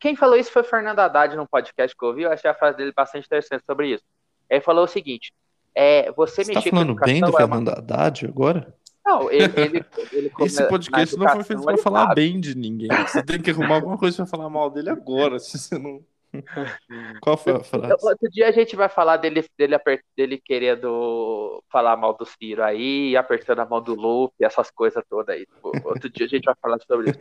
[0.00, 2.78] quem falou isso foi Fernando Haddad num podcast que eu ouvi, eu achei a frase
[2.78, 4.04] dele bastante interessante sobre isso.
[4.48, 5.32] Ele falou o seguinte:
[5.74, 7.78] é, você, você tá falando bem do é Fernando uma...
[7.78, 8.74] Haddad agora?
[9.04, 12.14] Não, ele, ele, ele Esse podcast não foi feito para falar sabe.
[12.14, 12.88] bem de ninguém.
[13.06, 16.02] Você tem que arrumar alguma coisa para falar mal dele agora, se você não.
[17.20, 17.92] Qual foi a frase?
[18.02, 19.76] Outro dia a gente vai falar dele, dele,
[20.16, 25.34] dele querendo falar mal do Ciro aí, apertando a mão do Lupe, essas coisas todas
[25.34, 25.46] aí.
[25.46, 27.18] Tipo, outro dia a gente vai falar sobre isso.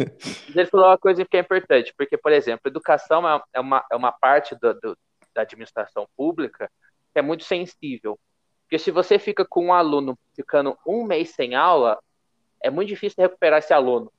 [0.48, 3.84] Mas ele falou uma coisa que é importante, porque, por exemplo, educação é, é uma,
[3.92, 4.98] é uma parte do, do,
[5.34, 6.70] da administração pública
[7.12, 8.20] que é muito sensível.
[8.64, 11.98] Porque se você fica com um aluno ficando um mês sem aula,
[12.62, 14.12] é muito difícil recuperar esse aluno.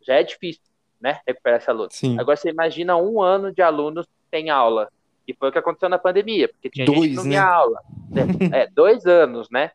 [0.00, 0.62] Já é difícil,
[0.98, 1.20] né?
[1.26, 1.88] Recuperar esse aluno.
[1.92, 2.18] Sim.
[2.18, 4.90] Agora você imagina um ano de alunos sem aula.
[5.26, 7.30] E foi o que aconteceu na pandemia, porque tinha dois, gente que não né?
[7.30, 7.80] tinha aula.
[8.52, 9.70] É, dois anos, né?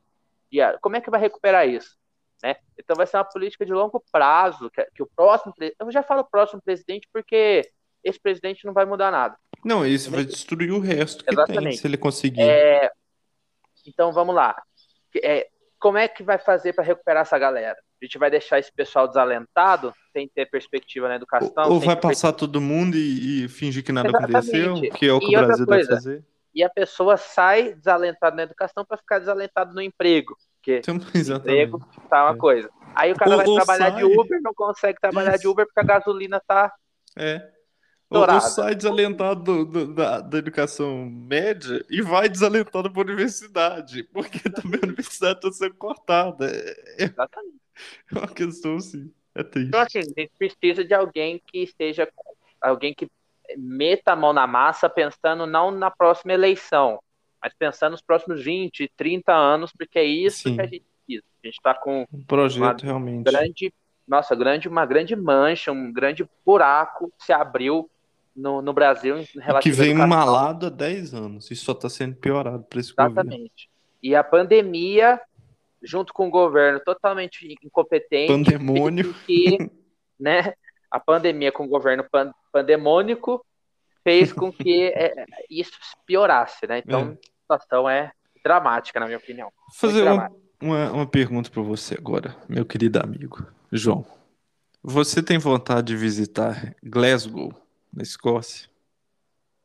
[0.52, 1.98] E como é que vai recuperar isso?
[2.44, 2.58] Né?
[2.78, 6.24] Então vai ser uma política de longo prazo, que, que o próximo, eu já falo
[6.24, 7.62] próximo presidente porque
[8.04, 9.38] esse presidente não vai mudar nada.
[9.64, 11.64] Não, isso vai destruir o resto que Exatamente.
[11.64, 12.42] tem, se ele conseguir.
[12.42, 12.92] É,
[13.88, 14.62] então vamos lá.
[15.24, 15.50] É,
[15.86, 17.78] como é que vai fazer para recuperar essa galera?
[18.02, 21.66] A gente vai deixar esse pessoal desalentado, sem ter perspectiva na educação?
[21.66, 24.36] Ou, ou vai passar todo mundo e, e, fingir que nada Exatamente.
[24.36, 26.24] aconteceu, que é o que e o Brasil coisa, deve fazer?
[26.56, 30.36] E a pessoa sai desalentada na educação para ficar desalentado no emprego.
[30.56, 32.40] Porque então, emprego tá uma é.
[32.40, 32.68] coisa.
[32.96, 33.98] Aí o cara ou, vai trabalhar sai...
[33.98, 35.42] de Uber, não consegue trabalhar Isso.
[35.42, 36.74] de Uber porque a gasolina tá.
[37.16, 37.48] É.
[38.10, 44.04] Ou, sai desalentado do, do, da, da, educação média e vai desalentado para a universidade,
[44.14, 46.46] porque também a universidade está sendo cortada.
[46.46, 47.58] É, é, Exatamente.
[48.14, 49.70] É uma questão assim, é triste.
[49.70, 52.08] Então, assim, a gente precisa de alguém que esteja,
[52.62, 53.10] alguém que
[53.58, 57.00] meta a mão na massa pensando não na próxima eleição,
[57.42, 60.56] mas pensando nos próximos 20, 30 anos, porque é isso Sim.
[60.56, 61.26] que a gente precisa.
[61.44, 63.74] A gente está com um projeto realmente grande,
[64.08, 67.90] nossa, grande, uma grande mancha, um grande buraco se abriu
[68.36, 72.16] no, no Brasil em relação Que vem malado há 10 anos e só está sendo
[72.16, 73.30] piorado para esse Exatamente.
[73.30, 73.50] governo.
[74.04, 75.20] E a pandemia,
[75.82, 78.32] junto com o governo totalmente incompetente.
[78.32, 79.14] Pandemônio.
[79.26, 79.58] Que,
[80.20, 80.54] né,
[80.92, 83.46] a pandemia com o governo pan pandemônico
[84.04, 85.74] fez com que é, isso
[86.06, 86.80] piorasse, né?
[86.86, 87.04] Então, é.
[87.04, 88.12] a situação é
[88.44, 89.52] dramática, na minha opinião.
[89.82, 94.06] Vou fazer uma, uma, uma pergunta para você agora, meu querido amigo João.
[94.84, 97.65] Você tem vontade de visitar Glasgow?
[97.96, 98.70] Na Escócia?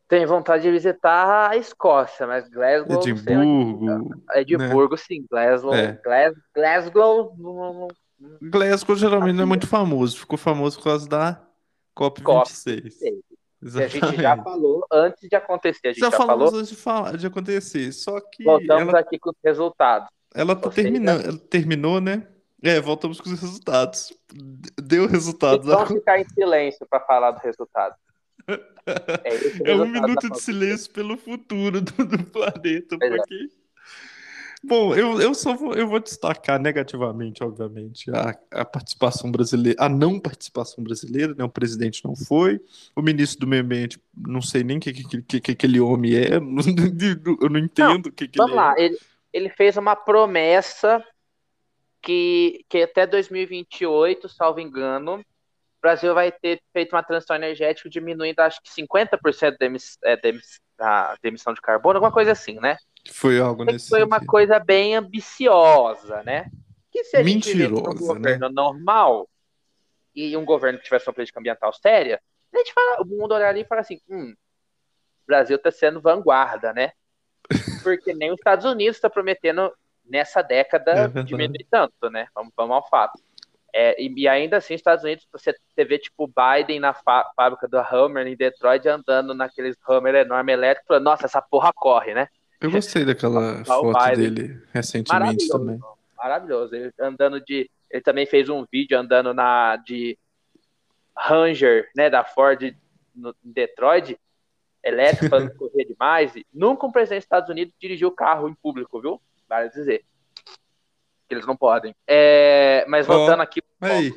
[0.09, 3.01] Tenho vontade de visitar a Escócia, mas Glasgow.
[3.01, 4.25] Edimburgo.
[4.35, 5.03] Edimburgo, né?
[5.07, 5.27] sim.
[5.31, 5.75] Glasgow.
[5.75, 6.01] É.
[6.05, 6.43] Glasgow.
[6.53, 7.89] Glasgow.
[8.43, 10.19] Glasgow geralmente não é muito famoso.
[10.19, 11.41] Ficou famoso por causa da
[11.97, 12.23] COP26.
[12.23, 13.31] COP26.
[13.61, 15.89] Que a gente já falou antes de acontecer.
[15.89, 17.93] A gente já, já falou antes de, falar, de acontecer.
[17.93, 18.43] Só que.
[18.43, 20.09] Voltamos ela, aqui com os resultados.
[20.35, 21.25] Ela tá terminando.
[21.25, 22.27] Ela terminou, né?
[22.63, 24.13] É, voltamos com os resultados.
[24.83, 25.67] Deu resultados.
[25.67, 27.95] Vamos ficar em silêncio para falar do resultado.
[29.25, 33.17] É, é um minuto de silêncio pelo futuro do, do planeta, é.
[33.17, 33.49] porque...
[34.63, 39.89] Bom, eu, eu só vou, eu vou destacar negativamente, obviamente, a, a participação brasileira, a
[39.89, 41.43] não participação brasileira, né?
[41.43, 42.61] O presidente não foi,
[42.95, 46.15] o ministro do meio ambiente, não sei nem o que, que, que, que aquele homem
[46.15, 48.85] é, eu não entendo o que, que vamos ele lá, é.
[48.85, 48.99] Ele,
[49.33, 51.03] ele fez uma promessa
[52.03, 55.25] que, que até 2028, salvo engano,
[55.81, 60.15] o Brasil vai ter feito uma transição energética diminuindo, acho que 50% da, emiss, é,
[60.15, 62.77] da, emiss, da, emissão de carbono, alguma coisa assim, né?
[63.11, 64.15] Foi algo nesse Foi sentido.
[64.15, 66.51] uma coisa bem ambiciosa, né?
[66.93, 68.55] Que se a Mentirosa, gente um governo né?
[68.55, 69.27] normal
[70.15, 72.21] e um governo que tivesse uma política ambiental séria,
[72.53, 75.99] a gente fala, o mundo olhar ali e fala assim, hum, o Brasil está sendo
[75.99, 76.93] vanguarda, né?
[77.83, 79.73] Porque nem os Estados Unidos está prometendo
[80.05, 82.27] nessa década é diminuir tanto, né?
[82.35, 83.19] Vamos, vamos ao fato.
[83.75, 88.27] É, e, e, ainda assim, Estados Unidos, você, vê tipo Biden na fábrica do Hammer
[88.27, 92.29] em Detroit andando naqueles Hammer enorme elétrico, falando, nossa, essa porra corre, né?
[92.61, 95.79] Eu gostei daquela foto dele recentemente também.
[96.17, 96.75] Maravilhoso.
[96.75, 97.71] Ele andando de.
[97.91, 100.19] Ele também fez um vídeo andando na de
[101.17, 102.75] Ranger, né, da Ford
[103.15, 104.17] no, em Detroit,
[104.83, 106.37] elétrico, falando que corria demais.
[106.37, 109.21] E nunca um presidente dos Estados Unidos dirigiu o carro em público, viu?
[109.49, 110.05] Vale dizer
[111.35, 111.95] eles não podem.
[112.07, 113.63] É, mas voltando oh, aqui.
[113.81, 114.13] Aí,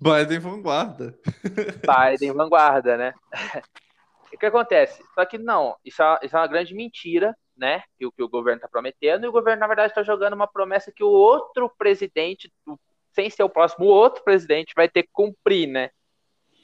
[0.00, 1.18] Biden vanguarda.
[1.84, 3.14] Biden vanguarda, né?
[4.32, 5.02] o que acontece?
[5.14, 7.82] Só que não, isso é, isso é uma grande mentira, né?
[7.98, 10.46] Que o que o governo está prometendo, e o governo, na verdade, está jogando uma
[10.46, 12.50] promessa que o outro presidente,
[13.12, 15.90] sem ser o próximo, o outro presidente vai ter que cumprir, né?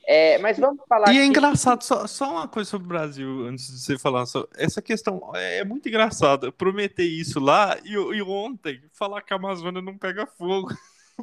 [0.06, 1.12] É, mas vamos falar.
[1.12, 4.24] E é engraçado, só, só uma coisa sobre o Brasil, antes de você falar.
[4.24, 6.52] Só, essa questão é, é muito engraçada.
[6.52, 10.72] Prometer isso lá e, e, ontem falar que a Amazônia não pega fogo.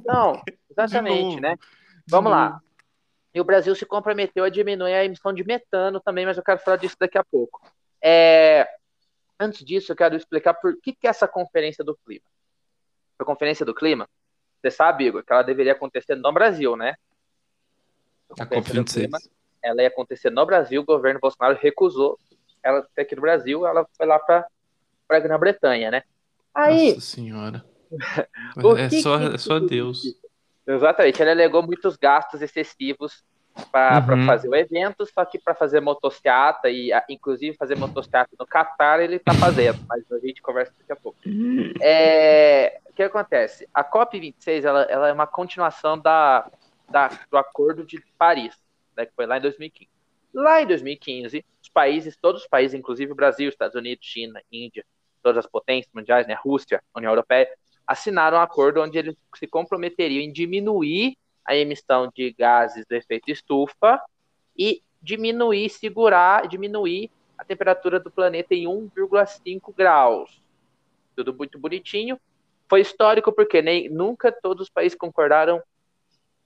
[0.06, 1.56] Não, exatamente, né?
[2.06, 2.60] Vamos lá.
[3.34, 6.60] E o Brasil se comprometeu a diminuir a emissão de metano também, mas eu quero
[6.60, 7.62] falar disso daqui a pouco.
[8.04, 8.68] É...
[9.40, 12.26] Antes disso, eu quero explicar por que, que é essa conferência do clima.
[13.18, 14.10] A conferência do clima,
[14.62, 16.96] você sabe, Igor, que ela deveria acontecer no Brasil, né?
[18.40, 19.10] A COP26.
[19.62, 22.18] ela ia acontecer no Brasil, o governo Bolsonaro recusou
[22.64, 24.48] ela aqui no Brasil, ela foi lá para
[25.10, 26.04] a Grã-Bretanha, né?
[26.56, 27.66] Aí, Nossa senhora.
[28.78, 29.36] é, só, que...
[29.36, 30.02] é só Deus.
[30.66, 33.24] Exatamente, ele alegou muitos gastos excessivos
[33.72, 34.26] para uhum.
[34.26, 39.18] fazer o evento, só que para fazer motociata e inclusive fazer motociata no Catar ele
[39.18, 41.20] está fazendo, mas a gente conversa daqui a pouco.
[41.82, 43.68] É, o que acontece?
[43.74, 46.50] A COP26 ela, ela é uma continuação da,
[46.90, 48.56] da, do Acordo de Paris,
[48.96, 49.90] né, que foi lá em 2015.
[50.34, 54.84] Lá em 2015, os países, todos os países, inclusive o Brasil, Estados Unidos, China, Índia,
[55.22, 57.48] todas as potências mundiais, né, Rússia, União Europeia,
[57.86, 63.30] assinaram um acordo onde eles se comprometeriam em diminuir a emissão de gases do efeito
[63.30, 64.02] estufa
[64.58, 70.42] e diminuir, segurar, diminuir a temperatura do planeta em 1,5 graus.
[71.16, 72.20] Tudo muito bonitinho.
[72.70, 75.62] Foi histórico porque nem nunca todos os países concordaram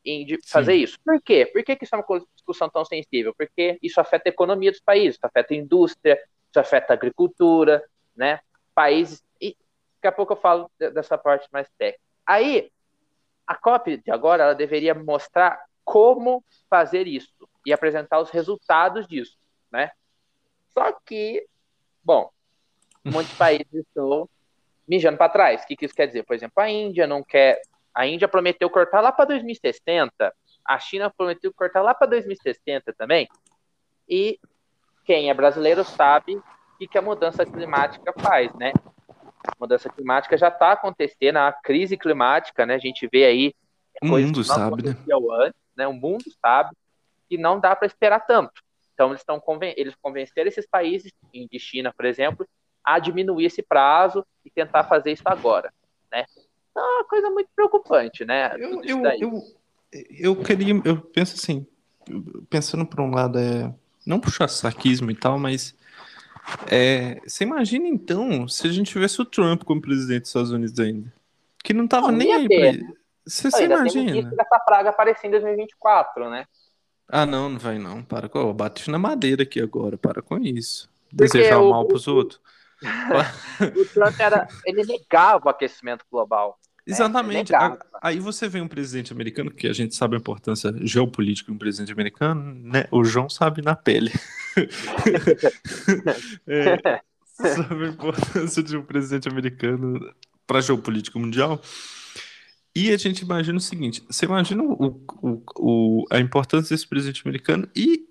[0.10, 0.80] em fazer Sim.
[0.80, 1.00] isso.
[1.04, 1.46] Por quê?
[1.46, 3.34] Por que, que isso é uma discussão tão sensível?
[3.38, 6.17] Porque isso afeta a economia dos países, isso afeta a indústria,
[6.50, 7.84] isso afeta a agricultura,
[8.15, 8.39] né?
[8.74, 9.22] Países
[9.98, 12.02] Daqui a pouco eu falo dessa parte mais técnica.
[12.26, 12.72] Aí,
[13.46, 17.34] a COP de agora, ela deveria mostrar como fazer isso
[17.65, 19.38] e apresentar os resultados disso,
[19.72, 19.91] né?
[20.70, 21.46] Só que,
[22.04, 22.30] bom,
[23.04, 24.30] de países estão
[24.88, 25.63] mijando para trás.
[25.63, 26.24] O que, que isso quer dizer?
[26.24, 27.62] Por exemplo, a Índia não quer.
[27.97, 30.31] A Índia prometeu cortar lá para 2060,
[30.63, 33.27] a China prometeu cortar lá para 2060 também.
[34.07, 34.39] E
[35.03, 36.43] quem é brasileiro sabe o
[36.77, 38.71] que, que a mudança climática faz, né?
[39.60, 42.75] mudança climática já está acontecendo, a crise climática, né?
[42.75, 43.55] A gente vê aí.
[44.03, 44.95] O mundo sabe, né?
[45.41, 45.88] Antes, né?
[45.88, 46.75] O mundo sabe
[47.27, 48.62] que não dá para esperar tanto.
[48.93, 52.47] Então, eles, estão conven eles convenceram esses países, de China, por exemplo,
[52.83, 55.73] a diminuir esse prazo e tentar fazer isso agora,
[56.12, 56.25] né?
[56.77, 58.55] Então, é uma coisa muito preocupante, né?
[58.59, 59.43] Eu, eu, eu,
[59.91, 61.65] eu, queria, eu penso assim,
[62.51, 63.73] pensando por um lado, é,
[64.05, 65.75] não puxar saquismo e tal, mas
[66.69, 70.79] é, você imagina então se a gente tivesse o Trump como presidente dos Estados Unidos
[70.79, 71.11] ainda?
[71.63, 72.95] Que não tava não, nem aí pra...
[73.25, 74.31] Você, você imagina?
[74.39, 76.45] essa praga aparecer em 2024, né?
[77.09, 78.03] Ah, não, não vai não.
[78.03, 78.53] Para com.
[78.53, 79.97] Bate na madeira aqui agora.
[79.97, 80.89] Para com isso.
[81.11, 82.39] Desejar o, mal pros outros.
[83.75, 84.47] o Trump era.
[84.65, 86.57] Ele negava o aquecimento global.
[86.88, 87.54] É, Exatamente.
[87.54, 91.56] É aí você vê um presidente americano, que a gente sabe a importância geopolítica de
[91.56, 92.86] um presidente americano, né?
[92.89, 94.12] O João sabe na pele.
[96.47, 97.02] é,
[97.34, 100.00] sabe a importância de um presidente americano
[100.45, 101.62] para a geopolítica mundial.
[102.73, 107.21] E a gente imagina o seguinte: você imagina o, o, o, a importância desse presidente
[107.26, 108.08] americano e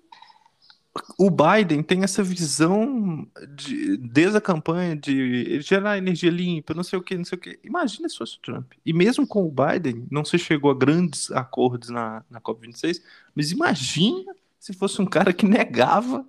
[1.17, 6.99] o Biden tem essa visão de, desde a campanha de gerar energia limpa, não sei
[6.99, 7.59] o que, não sei o que.
[7.63, 8.73] Imagina se fosse o Trump.
[8.85, 13.01] E mesmo com o Biden, não se chegou a grandes acordos na, na COP26,
[13.35, 16.27] mas imagina se fosse um cara que negava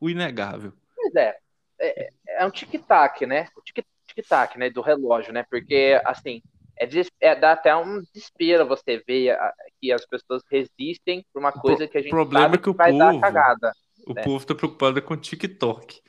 [0.00, 0.72] o inegável.
[0.96, 1.36] Pois é.
[1.78, 3.48] É, é um tic-tac, né?
[3.56, 4.70] O tic-tac, né?
[4.70, 5.44] Do relógio, né?
[5.48, 6.42] Porque, assim,
[6.80, 6.88] é,
[7.20, 11.86] é, dá até um desespero você ver a, que as pessoas resistem por uma coisa
[11.86, 13.72] que a gente problema sabe é que, o vai povo, dar cagada.
[14.06, 14.22] O né?
[14.22, 16.00] povo tá preocupado com o TikTok.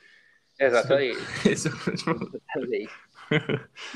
[0.58, 1.18] Exatamente.
[1.46, 1.76] Esse é o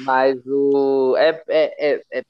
[0.00, 1.16] Mas o.
[1.16, 2.22] É, é, é, é,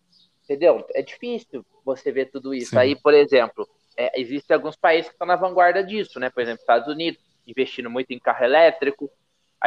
[0.44, 0.87] entendeu?
[0.94, 2.70] É difícil você ver tudo isso.
[2.70, 2.78] Sim.
[2.78, 6.30] Aí, por exemplo, é, existem alguns países que estão na vanguarda disso, né?
[6.30, 9.11] Por exemplo, Estados Unidos, investindo muito em carro elétrico.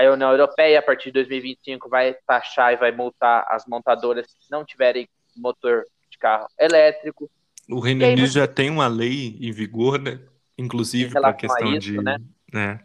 [0.07, 4.51] A União Europeia, a partir de 2025, vai taxar e vai multar as montadoras que
[4.51, 7.29] não tiverem motor de carro elétrico.
[7.69, 10.19] O Reino Unido já tem uma lei em vigor, né?
[10.57, 12.01] Inclusive para a questão isso, de.
[12.01, 12.17] Né?
[12.51, 12.79] né?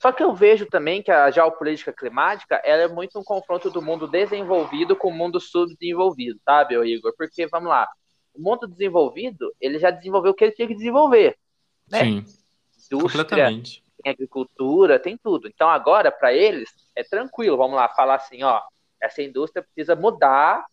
[0.00, 3.80] Só que eu vejo também que a geopolítica climática ela é muito um confronto do
[3.80, 7.14] mundo desenvolvido com o mundo subdesenvolvido, sabe, Igor?
[7.16, 7.88] Porque, vamos lá,
[8.34, 11.36] o mundo desenvolvido, ele já desenvolveu o que ele tinha que desenvolver.
[11.90, 12.00] Né?
[12.00, 12.24] Sim,
[12.90, 13.85] Indústria, completamente.
[14.06, 15.48] Tem agricultura, tem tudo.
[15.48, 17.56] Então, agora, para eles, é tranquilo.
[17.56, 18.62] Vamos lá, falar assim, ó,
[19.02, 20.64] essa indústria precisa mudar.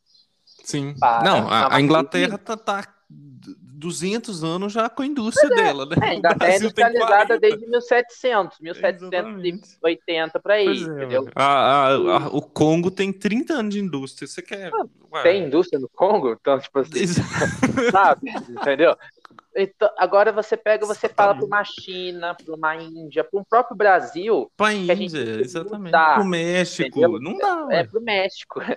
[0.45, 0.93] Sim.
[1.23, 5.95] Não, a, a Inglaterra tá, tá 200 anos já com a indústria é, dela, né?
[5.99, 11.27] É, ainda é industrializada desde 1700, 1780 para aí, é, entendeu?
[11.33, 14.71] A, a, a, o Congo tem 30 anos de indústria, você quer...
[15.11, 16.37] Ah, tem indústria no Congo?
[16.39, 17.07] Então, tipo assim,
[17.91, 18.29] sabe?
[18.47, 18.95] entendeu?
[19.55, 23.75] Então, agora você pega, você fala para uma China, para uma Índia, para um próprio
[23.75, 24.51] Brasil.
[24.57, 25.91] Para a Índia, exatamente.
[25.91, 27.19] Para o México, entendeu?
[27.19, 27.67] não dá.
[27.71, 28.59] É, para o México.
[28.59, 28.75] Pro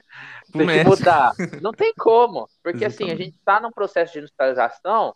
[0.52, 0.90] tem México.
[0.90, 1.32] que mudar.
[1.62, 2.48] Não tem como.
[2.62, 3.02] Porque exatamente.
[3.02, 5.12] assim, a gente está num processo de industrialização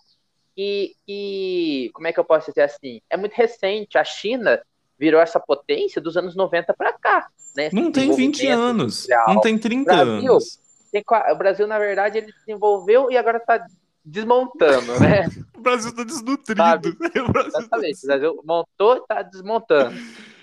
[0.55, 3.01] que, que, como é que eu posso dizer assim?
[3.09, 3.99] É muito recente.
[3.99, 4.61] A China
[4.99, 7.29] virou essa potência dos anos 90 para cá.
[7.57, 7.71] Né?
[7.73, 10.59] Não tem 20 anos, não tem 30 Brasil, anos.
[10.93, 13.67] Tem, o Brasil, na verdade, ele desenvolveu e agora está
[14.05, 15.27] desmontando, né?
[15.57, 16.97] o Brasil tá desnutrido.
[17.21, 18.07] O Brasil Exatamente, tá...
[18.07, 19.95] o Brasil montou e tá desmontando.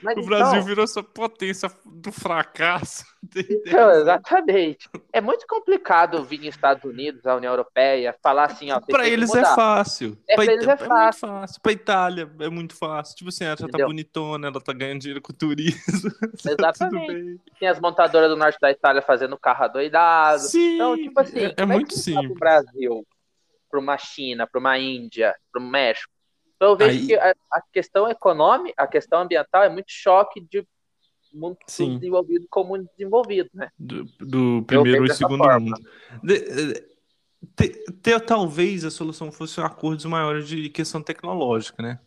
[0.01, 0.63] Mas o Brasil então...
[0.63, 3.05] virou essa potência do fracasso.
[3.67, 4.87] Então, exatamente.
[5.11, 8.79] É muito complicado vir em Estados Unidos, a União Europeia, falar assim, ó.
[8.79, 10.17] Pra eles é fácil.
[10.29, 11.27] É, pra, pra eles é, é fácil.
[11.27, 11.61] fácil.
[11.61, 13.17] Pra Itália é muito fácil.
[13.17, 13.85] Tipo assim, ela já tá Entendeu?
[13.85, 16.09] tá bonitona, ela tá ganhando dinheiro com turismo.
[16.41, 17.41] Tá exatamente.
[17.59, 20.43] Tem as montadoras do norte da Itália fazendo carro adoidado.
[20.43, 22.39] Sim, então, tipo assim, é, é muito simples.
[22.39, 23.05] Brasil,
[23.69, 26.11] para uma China, para uma Índia, para o México.
[26.55, 27.07] Então eu vejo Aí...
[27.07, 30.65] que a, a, questão econômica, a questão ambiental é muito choque de
[31.33, 31.99] mundo Sim.
[31.99, 33.69] desenvolvido com mundo desenvolvido, né?
[33.77, 35.59] Do, do primeiro e segundo forma.
[35.59, 35.89] mundo.
[36.23, 36.39] De,
[37.55, 41.99] de, de, talvez a solução fosse acordos maiores de questão tecnológica, né?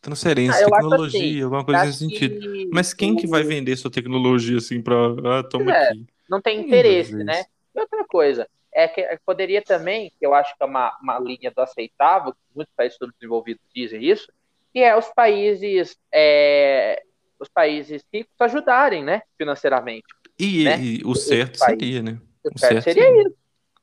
[0.00, 2.40] Transferência, ah, tecnologia, assim, alguma coisa nesse sentido.
[2.40, 2.70] Que...
[2.72, 6.06] Mas quem que vai vender sua tecnologia assim para ah, toma é, aqui?
[6.28, 7.44] Não tem interesse, né?
[7.74, 11.18] E outra coisa, é que é, poderia também, que eu acho que é uma, uma
[11.18, 14.32] linha do aceitável, muitos países subdesenvolvidos dizem isso,
[14.72, 17.02] que é os países é,
[17.38, 20.06] os países ricos ajudarem, né, financeiramente.
[20.38, 20.80] E, né?
[20.80, 22.18] e o certo seria, né?
[22.44, 23.36] O, o certo, seria, seria, isso,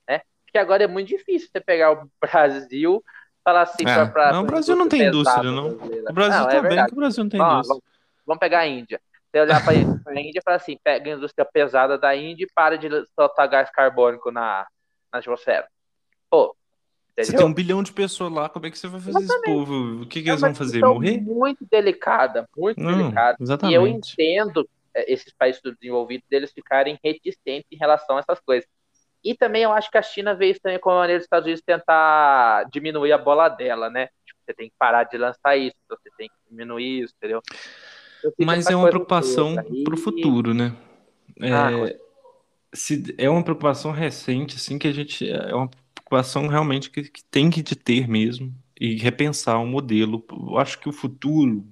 [0.08, 0.22] né?
[0.46, 3.04] Porque agora é muito difícil você pegar o Brasil
[3.44, 4.06] falar assim é.
[4.06, 5.70] para Não, o Brasil não tem indústria, não.
[5.70, 7.68] O Brasil não, também, é que o Brasil não tem indústria.
[7.68, 7.84] Vamos,
[8.26, 9.00] vamos pegar a Índia.
[9.32, 9.76] Você olhar para a
[10.20, 13.70] Índia e falar assim, pega a indústria pesada da Índia e para de soltar gás
[13.70, 14.68] carbônico na,
[15.12, 15.68] na atmosfera.
[16.30, 16.56] Pô,
[17.18, 17.32] Entendeu?
[17.32, 19.50] Você tem um bilhão de pessoas lá, como é que você vai fazer exatamente.
[19.50, 20.02] esse povo?
[20.04, 20.82] O que, que é eles vão fazer?
[20.82, 21.20] Morrer?
[21.20, 23.38] Muito delicada, muito Não, delicada.
[23.42, 23.74] Exatamente.
[23.74, 28.70] E eu entendo é, esses países desenvolvidos deles ficarem reticentes em relação a essas coisas.
[29.24, 31.64] E também eu acho que a China veio também com a maneira dos Estados Unidos
[31.66, 34.10] tentar diminuir a bola dela, né?
[34.24, 37.42] Tipo, você tem que parar de lançar isso, você tem que diminuir isso, entendeu?
[38.38, 40.72] Mas é uma preocupação para o futuro, né?
[41.40, 41.70] É, ah,
[42.74, 45.30] se, é uma preocupação recente, assim, que a gente.
[45.30, 50.24] É uma preocupação realmente que, que tem que ter mesmo e repensar o um modelo.
[50.32, 51.66] Eu acho que o futuro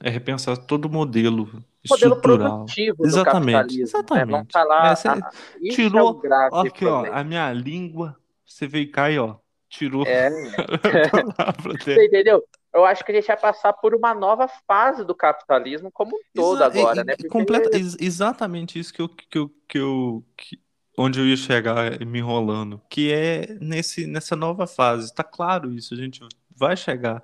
[0.00, 4.32] é repensar todo o modelo, modelo produtivo exatamente, do exatamente.
[4.32, 4.46] Né?
[4.52, 5.30] Falar, é, ah,
[5.70, 9.36] tirou é aqui, ó, a minha língua, você veio cá e ó,
[9.68, 10.28] tirou é.
[11.62, 12.42] Você entendeu?
[12.72, 16.20] Eu acho que a gente vai passar por uma nova fase do capitalismo como um
[16.34, 17.14] todo Exa agora, né?
[17.30, 20.58] Completa, ex exatamente isso que eu, que eu, que eu que,
[20.96, 25.14] onde eu ia chegar me enrolando, que é nesse, nessa nova fase.
[25.14, 26.20] Tá claro isso, a gente
[26.56, 27.22] vai chegar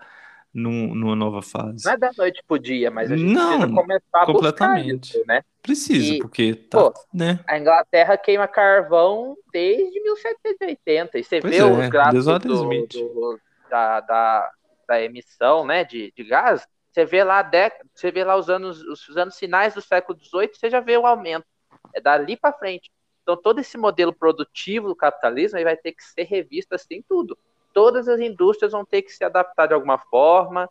[0.53, 1.85] num, numa nova fase.
[1.85, 5.11] Não é da noite pro dia, mas a gente Não, precisa começar a completamente.
[5.11, 5.43] Isso, né?
[5.63, 7.41] Precisa, e, porque tá, pô, né?
[7.47, 13.41] A Inglaterra queima carvão desde 1780, e você pois vê é, os gráficos do, do,
[13.71, 14.51] da, da,
[14.89, 17.49] da, emissão né, de, de gás, você vê lá
[17.95, 21.07] você vê lá os anos, os anos finais do século XVIII, você já vê o
[21.07, 21.47] aumento.
[21.95, 22.91] É dali para frente.
[23.23, 27.39] Então, todo esse modelo produtivo do capitalismo vai ter que ser revisto assim tudo.
[27.75, 30.69] Todas as indústrias vão ter que se adaptar de alguma forma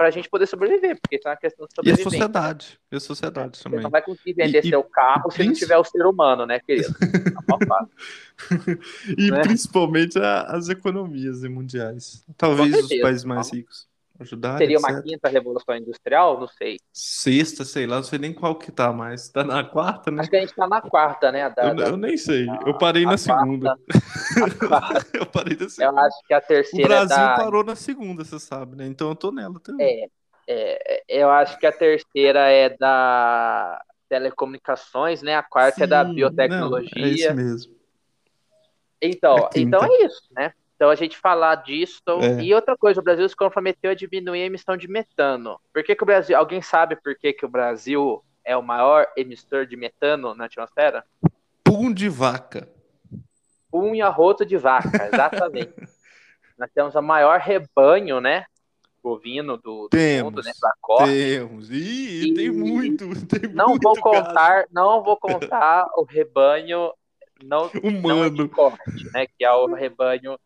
[0.00, 2.02] para a gente poder sobreviver, porque isso é uma questão de sobrevivência.
[2.02, 3.82] E a sociedade, e a sociedade Você também.
[3.82, 6.88] não vai conseguir vender e, seu carro se não tiver o ser humano, né, querido?
[9.18, 9.42] e né?
[9.42, 12.24] principalmente as economias mundiais.
[12.34, 13.89] Talvez os países mais ricos
[14.22, 14.58] ajudar.
[14.58, 14.88] Seria etc.
[14.88, 16.38] uma quinta revolução industrial?
[16.40, 16.76] Não sei.
[16.92, 19.28] Sexta, sei lá, não sei nem qual que tá mais.
[19.28, 20.20] Tá na quarta, né?
[20.20, 21.48] Acho que a gente tá na quarta, né?
[21.50, 21.84] Da, eu, da...
[21.88, 22.46] eu, nem sei.
[22.66, 23.76] eu parei na segunda.
[25.14, 26.00] eu parei na segunda.
[26.00, 26.86] Eu acho que a terceira.
[26.86, 27.36] O Brasil da...
[27.36, 28.86] parou na segunda, você sabe, né?
[28.86, 29.86] Então eu tô nela também.
[29.86, 30.08] É,
[30.48, 35.36] é, eu acho que a terceira é da telecomunicações, né?
[35.36, 36.90] A quarta Sim, é da biotecnologia.
[36.96, 37.80] Não, é isso mesmo.
[39.00, 40.52] Então, é então é isso, né?
[40.80, 42.00] Então a gente falar disso.
[42.22, 42.42] É.
[42.42, 45.60] E outra coisa, o Brasil se comprometeu a diminuir a emissão de metano.
[45.74, 46.34] Por que, que o Brasil.
[46.34, 51.04] Alguém sabe por que, que o Brasil é o maior emissor de metano na atmosfera?
[51.62, 52.66] Pum de vaca.
[53.70, 55.74] Pum e arroto de vaca, exatamente.
[56.58, 58.46] Nós temos o maior rebanho, né?
[59.02, 60.52] Bovino do, do temos, mundo, né?
[60.62, 61.04] Da Costa.
[61.04, 61.70] Temos.
[61.70, 62.34] Ih, e...
[62.34, 63.06] tem muito.
[63.26, 66.90] Tem não muito vou contar, não vou contar o rebanho
[67.42, 69.26] não, humano, não é corte, né?
[69.26, 70.38] Que é o rebanho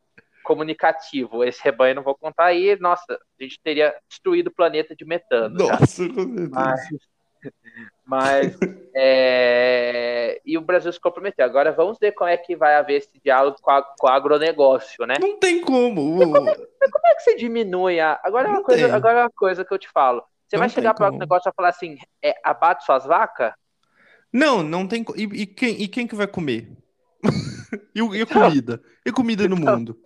[0.45, 1.43] comunicativo.
[1.43, 5.57] Esse rebanho não vou contar aí, nossa, a gente teria destruído o planeta de metano.
[5.57, 6.03] Nossa,
[6.51, 6.81] mas,
[8.07, 8.57] mas
[8.95, 10.41] é...
[10.45, 11.45] e o Brasil se comprometeu.
[11.45, 15.07] Agora vamos ver como é que vai haver esse diálogo com, a, com o agronegócio,
[15.07, 15.17] né?
[15.21, 16.17] Não tem como.
[16.33, 18.21] como, é, como é que você diminui a.
[18.23, 18.95] Agora é uma, Não coisa, tem.
[18.95, 20.23] agora é uma coisa que eu te falo.
[20.47, 23.53] Você Não vai chegar para o negócio e falar assim: é, abate suas vacas?
[24.33, 25.05] Não, não tem.
[25.17, 26.71] E, e quem, e quem que vai comer?
[27.93, 28.81] E, o- e a comida?
[29.05, 29.77] E comida no Então.
[29.77, 29.99] mundo?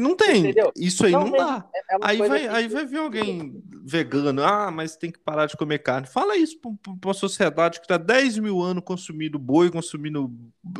[0.00, 0.38] Não tem.
[0.40, 0.70] Entendeu?
[0.76, 1.66] Isso aí não, tem- dá.
[1.74, 5.46] É, é Aí vai, assim aí vai vir alguém vegano, ah, mas tem que parar
[5.46, 6.06] de comer carne.
[6.06, 6.70] Fala isso pra
[7.04, 10.30] uma sociedade que tá 10 mil anos consumindo boi, consumindo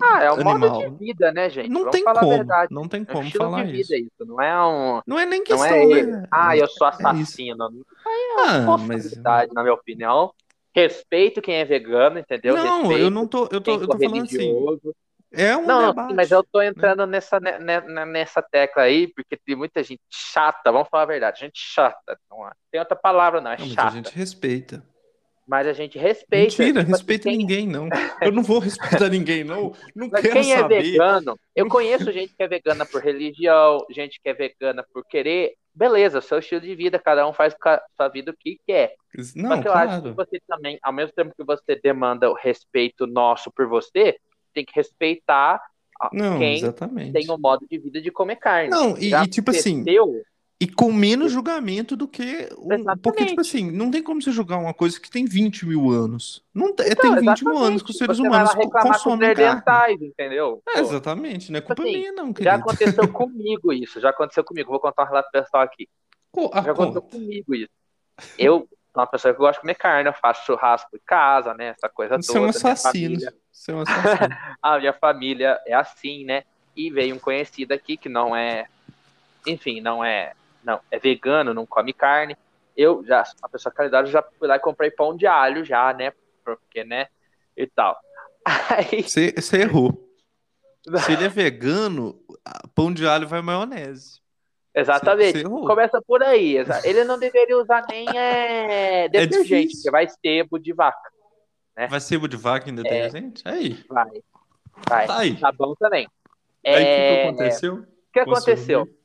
[0.01, 0.59] Ah, é um animal.
[0.59, 1.68] modo de vida, né, gente?
[1.68, 3.95] Não Vamos tem como, não tem É um como estilo falar isso.
[3.95, 4.24] isso.
[4.24, 5.03] Não é um.
[5.07, 6.28] Não é nem Não questão, é, né?
[6.30, 7.68] ah, eu sou É assassino.
[8.38, 9.16] Ah, mas
[9.53, 10.32] na minha opinião.
[10.76, 12.57] Respeito quem é vegano, entendeu?
[12.57, 14.53] não, Respeito eu não tô, eu tô, eu tô falando assim.
[15.37, 16.14] É um Não, debate.
[16.14, 20.70] mas eu tô entrando nessa, ne- ne- nessa tecla aí, porque tem muita gente chata,
[20.70, 22.18] vamos falar a verdade, gente chata.
[22.30, 23.89] Não tem outra palavra, não, é Não, mas chata.
[23.89, 24.82] a gente respeita.
[25.47, 26.37] Mas a gente respeita.
[26.45, 27.89] Mentira, tipo assim, respeita ninguém, não.
[28.22, 29.74] Eu não vou respeitar ninguém, não.
[29.95, 30.82] Não Mas quero quem é saber.
[30.82, 35.53] vegano, eu conheço gente que é vegana por religião, gente que é vegana por querer.
[35.74, 38.95] Beleza, seu estilo de vida, cada um faz com a sua vida o que quer.
[39.37, 40.14] Não, Só que eu acho que claro.
[40.14, 44.16] você também, ao mesmo tempo que você demanda o respeito nosso por você,
[44.55, 45.61] tem que respeitar
[46.12, 47.12] Não, quem exatamente.
[47.12, 48.70] tem um modo de vida de comer carne.
[48.70, 49.84] Não, e, Já e tipo assim,
[50.61, 52.48] e com menos julgamento do que.
[52.57, 55.90] Um, porque, tipo assim, não tem como você julgar uma coisa que tem 20 mil
[55.90, 56.42] anos.
[56.55, 58.88] Não tem, Então, tem 20 mil anos que os seres você humanos vai lá com
[58.88, 59.55] consomem carne.
[59.57, 60.62] dentais, entendeu?
[60.68, 62.55] É, exatamente, não é culpa assim, minha, não, já querido.
[62.57, 64.70] aconteceu comigo isso, já aconteceu comigo.
[64.70, 65.88] Vou contar um relato pessoal aqui.
[66.30, 67.16] Co- a Já aconteceu conta.
[67.16, 67.70] comigo isso.
[68.38, 71.74] Eu sou uma pessoa que gosta de comer carne, eu faço churrasco em casa, né?
[71.76, 72.38] Essa coisa Você é toda.
[72.38, 73.20] um minha assassino.
[73.20, 74.36] família- Você é um assassino.
[74.61, 76.42] a minha família é assim, né?
[76.76, 78.66] E veio um conhecido aqui que não é,
[79.46, 80.32] enfim, não é,
[80.64, 82.36] não é vegano, não come carne.
[82.76, 86.12] Eu já, a pessoa caridade, já fui lá e comprei pão de alho já, né?
[86.44, 87.07] Porque, né?
[87.57, 87.96] E tal.
[88.44, 90.11] Aí, Você, você errou.
[91.07, 92.20] Se ele é vegano,
[92.74, 94.20] pão de alho vai maionese.
[94.74, 95.38] exatamente.
[95.38, 95.66] Você errou.
[95.66, 96.57] Começa por aí.
[96.82, 99.76] Ele não deveria usar nem é, detergente, difícil.
[99.76, 101.14] porque vai sebo de vaca.
[101.77, 101.87] É.
[101.87, 103.43] Vai sebo de vaca em detergente?
[103.47, 103.85] Aí.
[103.89, 104.11] Vai.
[104.89, 105.07] Vai.
[105.07, 105.37] Tá aí.
[105.39, 106.09] Tá bom também.
[106.64, 107.75] Aí o que, que É, aconteceu?
[107.75, 108.85] O que aconteceu?
[108.85, 109.05] Você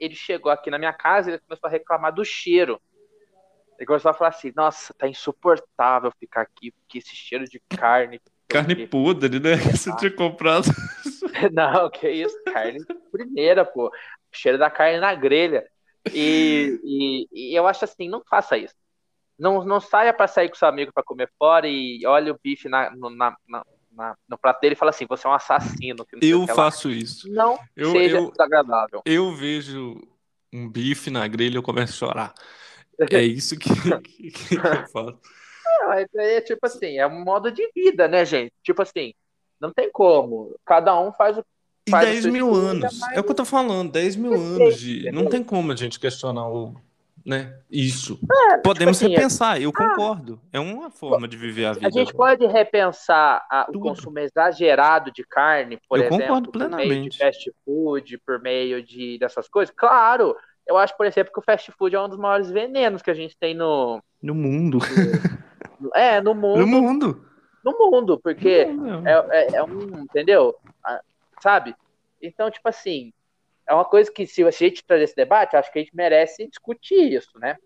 [0.00, 2.80] ele chegou aqui na minha casa e ele começou a reclamar do cheiro.
[3.78, 8.18] Ele começou a falar assim: Nossa, tá insuportável ficar aqui, porque esse cheiro de carne.
[8.50, 9.56] Carne podre, né?
[9.56, 10.64] Que você tinha comprado.
[11.54, 13.86] Não, que isso, carne primeira, pô.
[13.86, 13.92] O
[14.32, 15.64] cheiro da carne na grelha.
[16.12, 18.74] E, e, e eu acho assim: não faça isso.
[19.40, 22.68] Não, não saia para sair com seu amigo para comer fora e olha o bife
[22.68, 26.06] na, no, na, na- na- no prato dele e fala assim: Você é um assassino.
[26.20, 27.28] Eu que lá." faço isso.
[27.32, 29.02] Não Eu, seja eu, desagradável.
[29.04, 30.00] eu vejo
[30.52, 32.34] um bife na grelha e eu começo a chorar.
[33.10, 33.70] É isso que,
[34.02, 35.18] que, que eu faço.
[35.64, 38.52] Não, é, é tipo assim, é um modo de vida, né, gente?
[38.62, 39.14] Tipo assim,
[39.58, 40.54] não tem como.
[40.66, 41.44] Cada um faz o
[41.86, 43.00] E Faz o 10 seu mil anos.
[43.14, 45.10] É o que eu tô falando, 10 mil anos de.
[45.12, 46.74] Não tem como a gente questionar o.
[47.24, 47.54] Né?
[47.70, 48.18] Isso.
[48.50, 50.40] É, Podemos tipo assim, repensar, eu concordo.
[50.52, 51.86] É uma forma de viver a vida.
[51.86, 56.58] A gente pode repensar a- o consumo exagerado de carne, por Eu exemplo, concordo por
[56.58, 57.18] meio de plenamente.
[57.18, 59.74] fast food, por meio de dessas coisas.
[59.76, 60.34] Claro,
[60.66, 63.14] eu acho, por exemplo, que o fast food é um dos maiores venenos que a
[63.14, 64.78] gente tem no, No mundo.
[65.78, 67.26] no- é, no mundo, No mundo.
[67.62, 69.06] no mundo, porque No mundo.
[69.08, 70.56] é, é, é um, entendeu?
[70.82, 71.00] Ah,
[71.42, 71.74] Sabe?
[72.22, 73.12] Então, tipo assim,
[73.70, 76.48] é uma coisa que se a gente trazer esse debate, acho que a gente merece
[76.48, 77.56] discutir isso, né?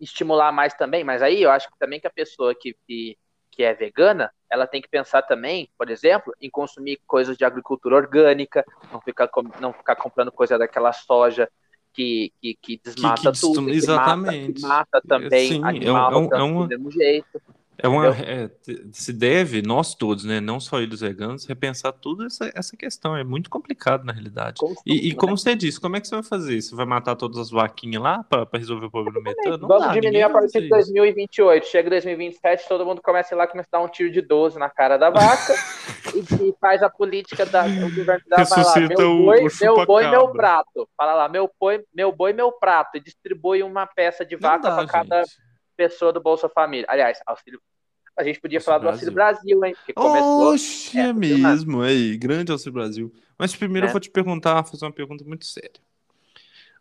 [0.00, 3.16] Estimular mais também, mas aí eu acho que também que a pessoa que, que,
[3.48, 7.94] que é vegana, ela tem que pensar também, por exemplo, em consumir coisas de agricultura
[7.94, 11.48] orgânica, não ficar, com- não ficar comprando coisa daquela soja
[11.92, 14.46] que, que, que desmata que tudo, destrói- que exatamente.
[14.48, 17.40] mata, que mata também Sim, é animal é um- é uma- do mesmo jeito.
[17.82, 18.50] É uma, é,
[18.92, 23.16] se deve, nós todos, né, não só eles veganos, repensar tudo essa, essa questão.
[23.16, 24.58] É muito complicado, na realidade.
[24.58, 25.14] Consumo, E, e né?
[25.16, 26.60] como você disse, como é que você vai fazer?
[26.60, 29.58] Você vai matar todas as vaquinhas lá para resolver o problema do metano?
[29.58, 30.68] Não Vamos dá, diminuir a partir de isso.
[30.68, 31.66] 2028.
[31.66, 34.58] Chega 2027, todo mundo começa a ir lá começa a dar um tiro de 12
[34.58, 35.54] na cara da vaca
[36.14, 39.86] e, e faz a política da o governo da vai lá, meu boi, o meu
[39.86, 40.88] boi, meu prato.
[40.96, 44.86] Fala lá, meu boi, meu boi, meu prato e distribui uma peça de vaca para
[44.86, 45.24] cada
[45.76, 46.86] pessoa do Bolsa Família.
[46.88, 47.60] Aliás, auxílio
[48.20, 49.74] a gente podia Auxílio falar do Auxílio Brasil, hein?
[49.94, 50.52] Começou.
[50.54, 53.12] Oxe, é É, mesmo, aí, grande Auxílio Brasil.
[53.38, 53.92] Mas primeiro eu Né?
[53.92, 55.80] vou te perguntar, fazer uma pergunta muito séria.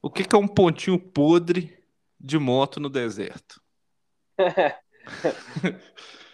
[0.02, 1.78] O que que é um pontinho podre
[2.20, 3.62] de moto no deserto?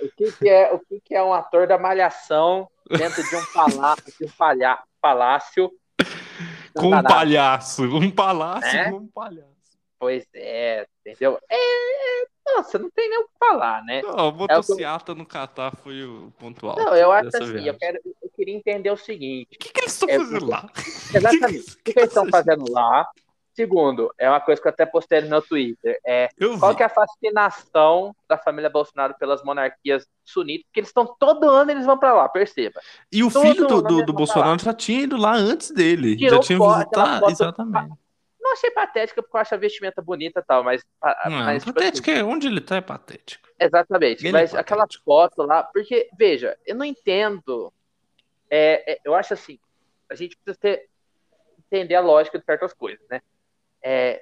[0.02, 3.46] O que, que é, o que, que é um ator da malhação dentro de um
[3.54, 5.72] palácio, de um palha, palácio?
[6.76, 8.92] Com um palhaço, um palácio Né?
[8.92, 9.80] com um palhaço.
[9.98, 11.40] Pois é, entendeu?
[11.50, 14.02] É, é, nossa, não tem nem o que falar, né?
[14.02, 16.82] Não, a motociata no Catar foi o ponto alto.
[16.84, 17.68] Não, eu acho assim, viagem.
[17.68, 19.56] eu, quero, eu queria entender o seguinte.
[19.56, 20.70] O que, que eles estão É, fazendo lá?
[21.14, 21.72] Exatamente.
[21.72, 23.08] O que, que eles estão fazendo lá?
[23.54, 25.98] Segundo, é uma coisa que eu até postei no meu Twitter.
[26.06, 26.78] É, Eu qual vi.
[26.78, 30.66] que é a fascinação da família Bolsonaro pelas monarquias sunitas?
[30.66, 32.82] Porque eles estão todo ano eles vão pra lá, perceba.
[33.10, 36.18] E o todo filho do, do, do Bolsonaro já tinha ido lá antes dele.
[36.18, 37.30] Tirou já tinha foto, visitado.
[37.32, 38.05] Exatamente.
[38.46, 40.86] Não achei patética porque eu acho a vestimenta bonita e tal, mas.
[41.26, 43.48] Não, mas tipo patético é onde ele tá é patético.
[43.48, 44.22] assim, exatamente.
[44.22, 44.62] Ele é mas patético.
[44.74, 45.64] aquela foto lá.
[45.64, 47.74] Porque, veja, eu não entendo.
[48.48, 49.58] É, é, eu acho assim.
[50.08, 50.88] A gente precisa ter,
[51.58, 53.20] entender a lógica de certas coisas, né?
[53.82, 54.22] É,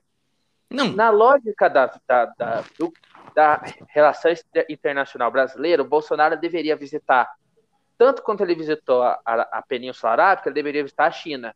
[0.69, 2.93] Não, na lógica da, da, da, do-
[3.35, 4.31] da relação
[4.69, 7.29] internacional brasileira, o Bolsonaro deveria visitar,
[7.97, 11.53] tanto quanto ele visitou a, a, a Península Arábica, ele deveria visitar a China.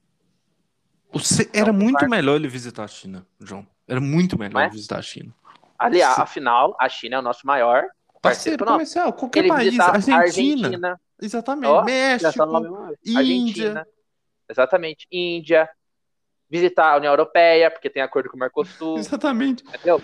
[1.20, 3.65] Você- era muito melhor ele visitar a China, João.
[3.88, 4.70] Era muito melhor é?
[4.70, 5.34] visitar a China.
[5.80, 6.22] Aliás, Sim.
[6.22, 7.86] afinal, a China é o nosso maior
[8.22, 12.93] Parceiro parceiro comercial, qualquer Ele país, Argentina, Argentina, exatamente, já México, tá.
[13.05, 13.20] Índia.
[13.20, 13.88] Argentina,
[14.49, 15.70] exatamente, Índia,
[16.49, 19.63] visitar a União Europeia, porque tem acordo com o Mercosul, exatamente.
[19.68, 20.01] entendeu?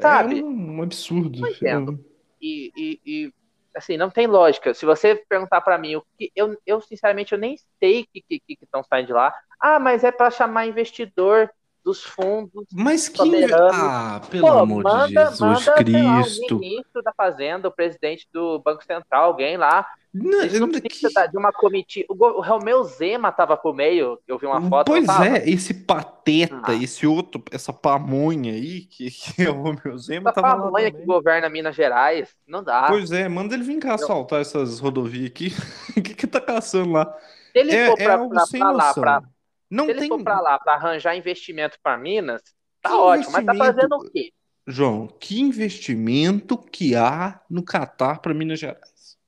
[0.00, 0.40] Sabe?
[0.40, 1.40] É um absurdo.
[1.40, 2.04] Não entendo.
[2.40, 3.32] E, e, e,
[3.76, 4.74] assim, não tem lógica.
[4.74, 8.24] Se você perguntar pra mim, o que eu, eu sinceramente eu nem sei o que
[8.28, 9.34] estão que, que saindo de lá.
[9.60, 11.50] Ah, mas é pra chamar investidor
[11.84, 12.66] dos fundos.
[12.72, 13.16] Mas que.
[13.18, 13.70] Soberano.
[13.72, 16.56] Ah, pelo Pô, amor manda, de Jesus manda, sei lá, Cristo.
[16.56, 19.86] o ministro da Fazenda, o presidente do Banco Central, alguém lá.
[20.12, 20.68] Não, não
[21.14, 22.06] da- de uma comitiva.
[22.12, 24.86] O, Romeu Zema tava por meio, eu vi uma foto.
[24.90, 26.74] Pois é, esse pateta, Ah.
[26.74, 31.48] esse outro, essa pamonha aí, que, que é o Romeu Zema, Essa pamonha que governa
[31.48, 32.86] Minas Gerais, não dá.
[32.88, 35.52] Pois é, manda ele vir cá assaltar essas rodovias aqui.
[35.96, 37.04] O que que tá caçando lá?
[37.52, 39.22] Se ele É, for é pra, algo pra- pra lá, pra,
[39.70, 40.08] Não se ele tem.
[40.08, 42.42] for pra lá pra arranjar investimento pra Minas,
[42.82, 43.32] tá Que ótimo.
[43.32, 44.32] Mas tá fazendo o quê?
[44.66, 49.18] João, que investimento que há no Catar para Minas Gerais?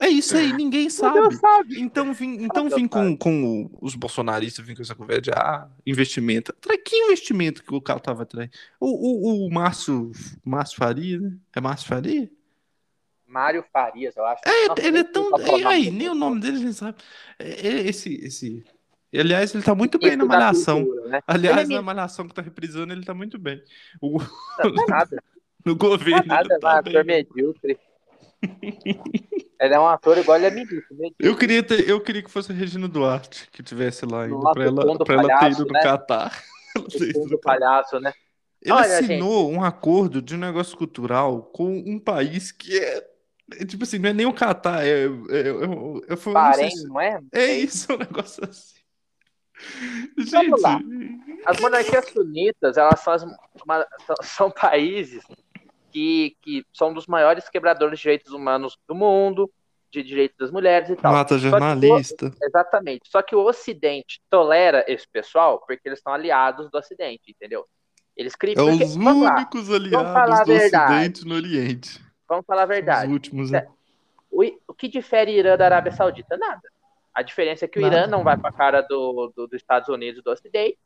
[0.00, 1.34] É isso aí, ninguém sabe.
[1.36, 1.80] Sabe.
[1.80, 5.68] Então vim, então Deus vim com, com os bolsonaristas, vim com essa conversa de ah,
[5.84, 6.54] investimento.
[6.84, 8.48] Que investimento que o cara tava atrás?
[8.80, 10.12] O, o, o Márcio,
[10.44, 11.36] Márcio Faria, né?
[11.54, 12.30] É Márcio Faria?
[13.28, 14.42] Mário Farias, eu acho.
[14.46, 15.24] É, Nossa, ele é tão.
[15.30, 15.96] é o é, nome aí, dele.
[15.98, 16.98] nem o nome dele a gente sabe.
[17.38, 18.64] É, é esse, esse.
[19.14, 20.84] Aliás, ele tá muito bem na malhação.
[20.84, 21.20] cultura, né?
[21.26, 23.62] Aliás, Ele é na malhação que tá reprisando, ele tá muito bem.
[24.00, 25.22] O, Não é nada.
[25.64, 27.78] no Não governo, é nada, ele é um tá ator medíocre.
[29.60, 30.94] ele é um ator igual ele é medíocre.
[30.96, 31.26] medíocre.
[31.26, 34.52] Eu queria, ter, eu queria que fosse a Regina Duarte que tivesse lá ainda, Nossa,
[34.52, 35.82] pra ela, pra ela ter palhaço, ido no né?
[35.82, 36.42] Catar.
[36.76, 38.12] Ela ter O ido fundo no do palhaço, né?
[38.60, 43.06] Ele Olha, assinou um acordo de um negócio cultural com um país que é
[43.66, 46.32] tipo assim, não é nem o Catar, é, é, é, é, foi- eu não sei
[46.34, 47.20] Bahrein, se- não é?
[47.32, 48.78] é isso, é um negócio assim.
[50.30, 50.78] Vamos lá.
[50.78, 53.22] Gente, As monarquias sunitas, elas são, as-
[53.64, 55.24] uma- são- são países
[55.92, 59.50] que, que são dos maiores quebradores de direitos humanos do mundo,
[59.90, 61.12] de direitos das mulheres e tal.
[61.12, 62.32] mata Só que o- jornalista.
[62.42, 63.08] Exatamente.
[63.10, 67.64] Só que o Ocidente tolera esse pessoal porque eles são aliados do Ocidente, entendeu?
[68.16, 68.68] Eles criam.
[68.68, 70.52] É porque- os lá, únicos falar aliados do.
[70.88, 72.07] Ocidente no Oriente.
[72.28, 73.12] Vamos falar a Os verdade.
[73.12, 73.66] últimos, né?
[74.30, 76.36] O, que difere Irã da Arábia Saudita?
[76.36, 76.62] Nada.
[77.14, 77.96] A diferença é que o Nada.
[77.96, 80.78] Irã não vai para a cara do, do- dos Estados Unidos do Ocidente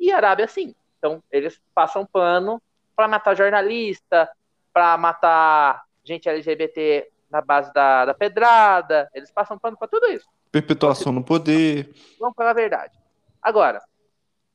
[0.00, 0.74] e a Arábia sim.
[0.98, 2.60] Então eles passam pano
[2.96, 4.28] para matar jornalista,
[4.72, 9.08] para matar gente LGBT na base da, da pedrada.
[9.14, 10.26] Eles passam pano para tudo isso.
[10.50, 11.94] Perpetuação no poder.
[12.18, 12.98] Vamos falar a verdade.
[13.40, 13.80] Agora,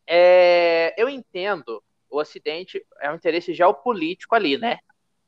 [0.07, 4.79] é, eu entendo o Ocidente é um interesse geopolítico ali, né?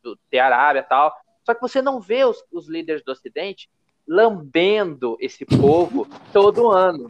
[0.06, 1.12] Do, ter Arábia e tal.
[1.44, 3.68] Só que você não vê os, os líderes do Ocidente
[4.08, 7.10] lambendo esse povo todo ano.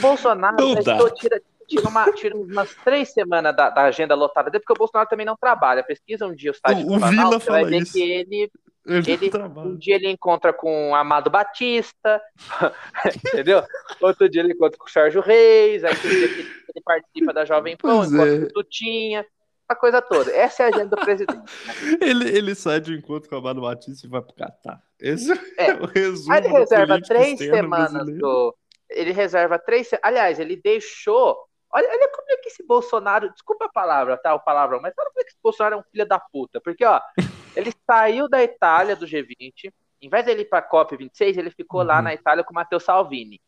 [0.00, 0.92] Bolsonaro dá.
[0.92, 4.78] estou- tira, tira, uma- tira umas três semanas da, da agenda lotada dele, porque o
[4.78, 5.82] Bolsonaro também não trabalha.
[5.82, 7.92] Pesquisa um dia o site O- do Vila você vai ver isso.
[7.94, 8.50] que ele
[8.88, 9.30] Ele, Ele-
[9.64, 12.22] um dia ele encontra com o Amado Batista,
[13.34, 13.64] entendeu?
[14.00, 17.76] Outro dia ele encontra com o Sérgio Reis, aí dia que ele participa da Jovem
[17.76, 18.40] Pan, encontra é.
[18.42, 19.26] com Tutinha,
[19.68, 20.30] a coisa toda.
[20.30, 21.38] Essa é a agenda do presidente.
[21.38, 21.74] né?
[22.00, 24.80] Ele, ele sai de um encontro com a Amado Batista e vai pro Catar.
[25.00, 25.74] Esse é, É.
[25.74, 28.20] o resumo Aí ele reserva três semanas brasileira.
[28.20, 28.56] do.
[28.88, 29.90] Ele reserva três.
[30.02, 31.36] Aliás, ele deixou.
[31.72, 33.30] Olha, olha como é que esse Bolsonaro.
[33.32, 34.34] Desculpa a palavra, tá?
[34.34, 36.60] O palavrão, mas olha como é que esse Bolsonaro é um filho da puta.
[36.60, 37.00] Porque, ó,
[37.56, 39.72] ele saiu da Itália do G20.
[40.00, 42.02] Em vez dele ir pra COP26, ele ficou lá Uhum.
[42.02, 43.40] na Itália com o Matteo Salvini.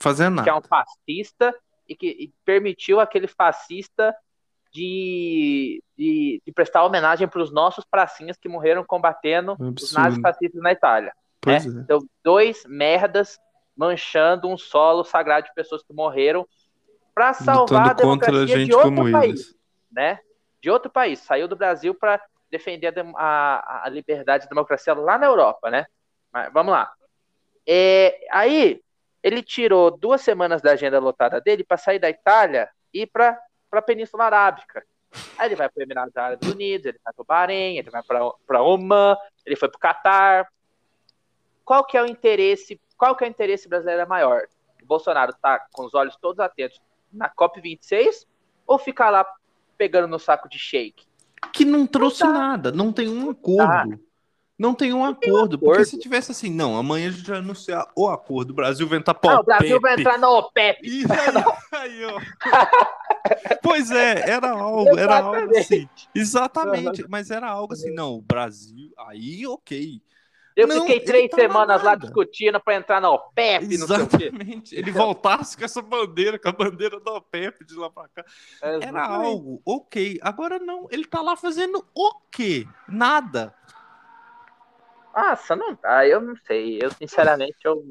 [0.00, 0.64] Fazendo que é nada.
[0.64, 1.54] um fascista
[1.88, 4.14] e que e permitiu aquele fascista
[4.72, 5.55] de
[6.56, 10.22] prestar homenagem para os nossos pracinhas que morreram combatendo Um os nazis absurdo.
[10.22, 11.12] fascistas na Itália.
[11.46, 11.58] Né?
[11.58, 11.58] é.
[11.58, 13.38] Então, dois merdas
[13.76, 16.48] manchando um solo sagrado de pessoas que morreram
[17.14, 19.56] para salvar a Lutando contra democracia de gente outro país, eles.
[19.92, 20.18] né?
[20.60, 25.16] de outro país, saiu do Brasil para defender a, a, liberdade e a democracia lá
[25.16, 25.86] na Europa, né?
[26.32, 26.90] Mas, vamos lá.
[27.64, 28.80] É, aí
[29.22, 33.38] ele tirou duas semanas da agenda lotada dele para sair da Itália e ir para
[33.72, 34.84] a Península Arábica.
[35.38, 38.02] Aí ele vai para os Emirados Árabes Unidos, ele vai para o Bahrein, ele vai
[38.02, 40.48] para Oman, ele foi para o Catar.
[41.64, 42.80] Qual que é o interesse?
[42.96, 44.42] Qual que é o interesse brasileiro maior?
[44.82, 46.80] O Bolsonaro está com os olhos todos atentos
[47.12, 48.26] na COP26
[48.66, 49.26] ou ficar lá
[49.76, 51.06] pegando no saco de shake?
[51.52, 54.00] Que não trouxe não nada, não tem um acordo.
[54.58, 58.08] Não tem um acordo, porque se tivesse assim, não, amanhã a gente vai anunciar o
[58.08, 60.80] acordo, o Brasil vai entrar para o Brasil vai entrar na OPEP.
[60.82, 61.20] Isso aí,
[61.72, 62.20] aí, ó.
[63.62, 65.86] pois é, era algo, era algo assim.
[66.14, 70.00] Exatamente, mas era algo assim, não, o Brasil, aí ok.
[70.56, 74.74] Eu não, fiquei três semanas lá discutindo para entrar na OPEP, Exatamente.
[74.74, 78.24] Ele voltasse com essa bandeira, com a bandeira da OPEP de lá para cá.
[78.62, 78.86] Exatamente.
[78.86, 80.18] Era algo ok.
[80.22, 82.66] Agora não, ele tá lá fazendo o quê?
[82.88, 83.54] Nada.
[85.16, 86.78] Nossa, não dá, eu não sei.
[86.80, 87.82] Eu, sinceramente, eu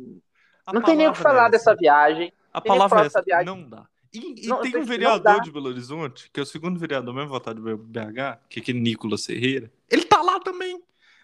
[0.66, 2.32] a não tenho nem o que falar é dessa viagem.
[2.54, 3.46] A palavra é essa, viagem.
[3.46, 3.88] não dá.
[4.14, 7.30] E, e não, tem um vereador de Belo Horizonte, que é o segundo vereador mesmo
[7.30, 9.72] votado do BH, que é aquele Nicolas Ferreira.
[9.90, 10.82] Ele tá lá também.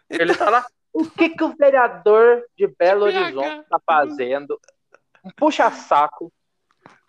[0.09, 0.45] Ele, ele tá...
[0.45, 0.51] tá...
[0.51, 0.65] lá?
[0.91, 4.59] O que que o vereador de Belo Horizonte tá fazendo?
[5.23, 6.33] Um puxa-saco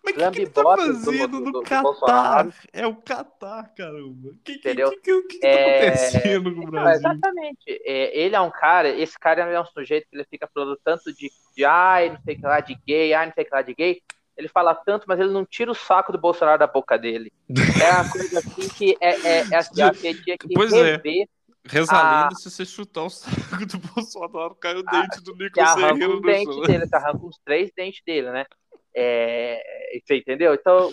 [0.05, 2.49] mas o que, que ele tá fazendo do, do, no Catar?
[2.73, 4.31] É o Catar, caramba.
[4.31, 5.89] O que, que, que, que, tá é...
[5.89, 6.97] acontecendo com o Brasil?
[6.99, 7.83] exatamente.
[7.85, 11.13] É, ele é um cara, esse cara é um sujeito que ele fica falando tanto
[11.13, 13.55] de, de ai, não sei o que lá, de gay, ai, não sei o que
[13.55, 14.03] lá, de gay.
[14.37, 17.33] Ele fala tanto, mas ele não tira o saco do Bolsonaro da boca dele.
[17.51, 20.97] É uma coisa assim que é, é, é assim, que tinha que pois é.
[20.97, 21.23] rever.
[21.23, 21.43] É.
[21.65, 25.75] Reza a lenda, se você chutar o saco do Bolsonaro, cai o dente do Nicolas
[25.75, 28.47] Ferreira no dente dele, arranca uns três dentes dele, né?
[28.95, 30.55] É, você entendeu?
[30.55, 30.93] Então.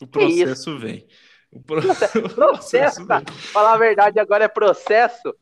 [0.00, 1.06] O processo é vem.
[1.50, 1.80] O, pro...
[1.82, 3.22] processo, processo tá?
[3.52, 5.34] Falar a verdade agora é processo?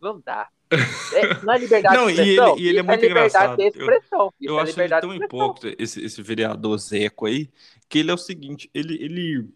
[0.00, 0.48] Não dá.
[0.70, 2.56] É, não é liberdade não, de expressão?
[2.56, 3.60] E ele, e ele é muito é engraçado.
[3.60, 7.50] Eu, eu é acho ele tão hipócrita, esse, esse vereador Zeco aí,
[7.88, 9.48] que ele é o seguinte: ele, ele,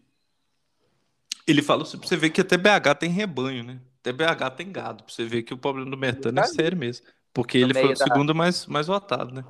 [1.47, 3.79] ele fala assim, pra você ver que até BH tem rebanho, né?
[4.01, 7.05] Até BH tem gado, pra você ver que o problema do metano é sério mesmo.
[7.33, 7.95] Porque no ele foi o da...
[7.95, 9.43] segundo mais, mais votado, né?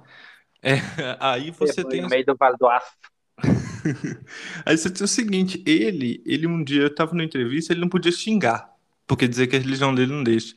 [0.64, 0.76] É,
[1.20, 2.02] aí você tem.
[2.02, 2.94] No meio do Vale do Aço.
[4.66, 8.12] aí você tem o seguinte: ele, ele um dia estava numa entrevista, ele não podia
[8.12, 8.74] xingar,
[9.06, 10.56] porque dizer que a religião dele não deixa.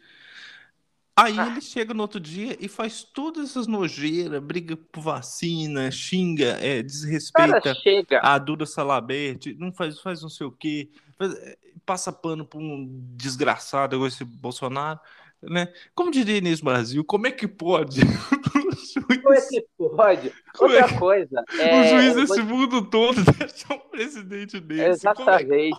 [1.19, 1.47] Aí ah.
[1.47, 6.83] ele chega no outro dia e faz todas essas nojeiras, briga por vacina, xinga, é,
[6.83, 7.75] desrespeita
[8.23, 12.61] a Duda Salabert, não faz, faz não sei o quê, faz, é, passa pano por
[12.61, 12.87] um
[13.17, 15.01] desgraçado igual esse Bolsonaro,
[15.43, 15.73] né?
[15.95, 18.01] Como diria Inês Brasil, como é que pode
[18.95, 20.33] Como é que pode?
[20.59, 21.45] Outra é coisa.
[21.59, 22.59] É, o juiz desse vou...
[22.59, 24.83] mundo todo deixar um presidente desse.
[24.83, 25.79] É Exatamente.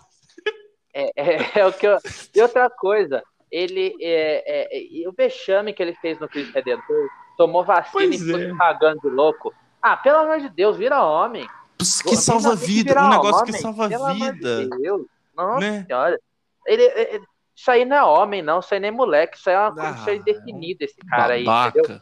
[0.94, 1.98] É, é, é, o que eu...
[2.36, 3.96] E outra coisa, ele.
[4.02, 9.02] É, é, o vexame que ele fez no Cristo Redentor, tomou vacina e foi pagando
[9.02, 9.54] de louco.
[9.82, 11.48] Ah, pelo amor de Deus, vira homem.
[11.78, 14.64] Que salva vida, um negócio homem, que salva vida.
[14.64, 15.06] De Deus.
[15.36, 15.86] Nossa né?
[15.86, 16.20] senhora.
[16.66, 17.24] Ele, ele,
[17.58, 18.60] isso aí não é homem, não.
[18.60, 19.36] Isso aí nem é moleque.
[19.36, 21.80] Isso aí é uma coisa ah, indefinida, esse cara babaca.
[21.80, 21.84] aí.
[21.84, 22.02] Entendeu?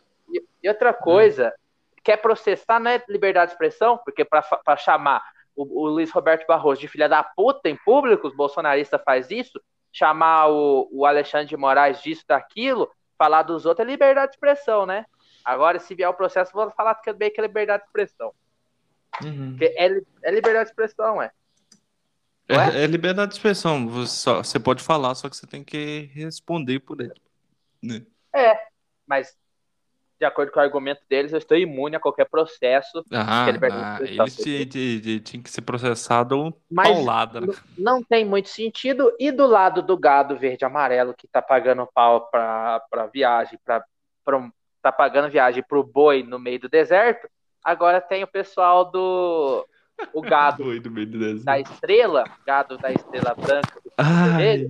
[0.62, 1.54] E outra coisa,
[2.04, 5.24] quer processar não é liberdade de expressão, porque para chamar
[5.56, 9.62] o, o, Luiz Roberto Barroso de filha da puta em público, os bolsonaristas faz isso,
[9.94, 14.86] chamar o, o Alexandre de Moraes disso, daquilo, falar dos outros é liberdade de expressão,
[14.86, 15.06] né?
[15.46, 18.34] Agora, se vier o processo, vou falar que é bem que é liberdade de expressão.
[19.24, 19.56] Uhum.
[19.62, 19.86] É,
[20.24, 21.32] é, liberdade de expressão, é.
[22.48, 22.88] É, é?
[22.88, 23.88] liberdade de expressão.
[23.88, 27.14] Você, só, você pode falar, só que você tem que responder por ela.
[27.82, 28.06] Né?
[28.34, 28.60] É,
[29.08, 29.36] mas
[30.18, 33.04] de acordo com o argumento deles, eu estou imune a qualquer processo.
[33.12, 37.42] Ah, ah eles tinham que ser processado Mas paulada.
[37.42, 37.54] Né?
[37.78, 39.14] Não tem muito sentido.
[39.20, 43.84] E do lado do gado verde e amarelo que está pagando pau para viagem, para
[44.82, 47.28] tá pagando viagem para o boi no meio do deserto,
[47.64, 49.68] agora tem o pessoal do
[50.14, 50.64] o gado
[51.44, 54.70] da estrela, gado da estrela branca do ai,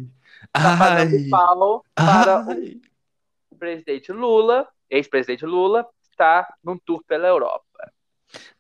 [0.52, 2.80] tá pagando pau para ai.
[3.50, 7.64] o presidente Lula ex-presidente Lula, está num tour pela Europa.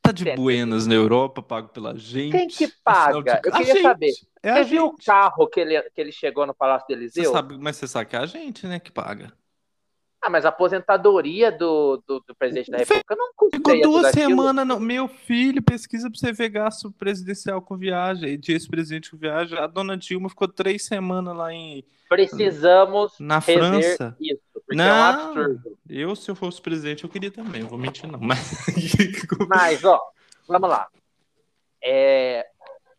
[0.01, 2.31] Tá de buenas na Europa, pago pela gente.
[2.31, 3.41] Quem que paga?
[3.43, 4.11] Eu queria saber.
[4.41, 7.23] É você viu o carro que ele, que ele chegou no Palácio do Eliseu?
[7.25, 9.33] Você sabe, mas você sabe que é a gente, né, que paga.
[10.25, 14.65] Ah, mas a aposentadoria do, do, do presidente da República não Ficou duas semanas.
[14.65, 14.79] No...
[14.79, 19.55] Meu filho, pesquisa pra você ver gasto presidencial com viagem, de ex-presidente com viagem.
[19.59, 21.85] A dona Dilma ficou três semanas lá em.
[22.09, 24.17] Precisamos na França.
[24.19, 25.77] Isso, não, é um absurdo.
[25.87, 28.17] Eu, se eu fosse presidente, eu queria também, eu vou mentir, não.
[28.19, 28.65] Mas,
[29.47, 30.01] mas ó,
[30.47, 30.87] vamos lá.
[31.83, 32.47] É...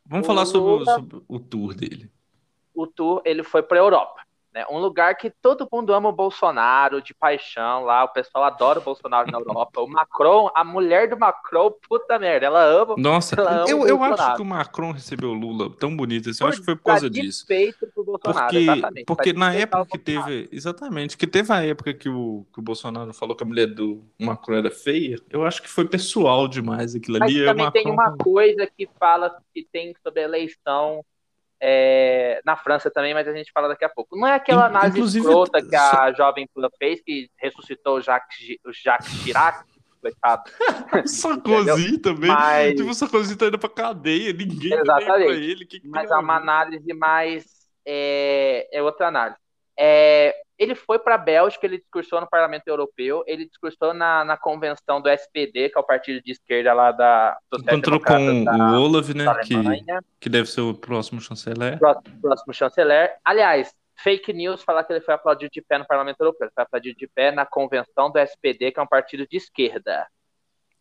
[0.07, 0.95] Vamos o falar sobre, Lula...
[0.95, 2.09] sobre o tour dele.
[2.73, 4.26] o tour ele foi para a Europa.
[4.57, 4.65] Né?
[4.71, 8.83] Um lugar que todo mundo ama o Bolsonaro de paixão lá, o pessoal adora o
[8.83, 9.83] Bolsonaro na Europa.
[9.83, 12.95] O Macron, a mulher do Macron, puta merda, ela ama.
[12.97, 16.43] Nossa, ela ama eu, eu acho que o Macron recebeu o Lula tão bonito assim,
[16.43, 17.45] eu acho que foi por causa disso.
[17.93, 19.05] Pro Bolsonaro, porque exatamente.
[19.05, 23.13] porque na época que teve, exatamente, que teve a época que o, que o Bolsonaro
[23.13, 27.19] falou que a mulher do Macron era feia, eu acho que foi pessoal demais aquilo
[27.19, 27.45] Mas ali.
[27.45, 27.83] também Macron...
[27.83, 31.05] tem uma coisa que fala que tem sobre a eleição
[31.61, 34.17] é, na França também, mas a gente fala daqui a pouco.
[34.17, 38.59] Não é aquela análise Inclusive, escrota que a jovem Plan fez, que ressuscitou o Jacques,
[38.65, 39.65] o Jacques Chirac,
[40.01, 40.43] coitado.
[41.07, 42.31] Sarkozy também.
[42.31, 42.75] Mas...
[42.75, 45.25] Tipo, o Sarkozy tá indo pra cadeia, ninguém Exatamente.
[45.25, 45.67] pra ele.
[45.67, 47.45] Que que mas é uma análise mais.
[47.85, 49.46] É, é outra análise.
[49.79, 54.37] É, ele foi para a Bélgica, ele discursou no Parlamento Europeu, ele discursou na, na
[54.37, 58.83] convenção do SPD, que é o partido de esquerda lá da Encontrou com da, o
[58.83, 59.27] Olaf, né?
[59.45, 59.55] Que,
[60.21, 61.79] que deve ser o próximo chanceler.
[61.79, 63.15] Próximo, próximo chanceler.
[63.23, 66.47] Aliás, fake news falar que ele foi aplaudido de pé no Parlamento Europeu.
[66.47, 70.07] Ele foi aplaudido de pé na convenção do SPD, que é um partido de esquerda.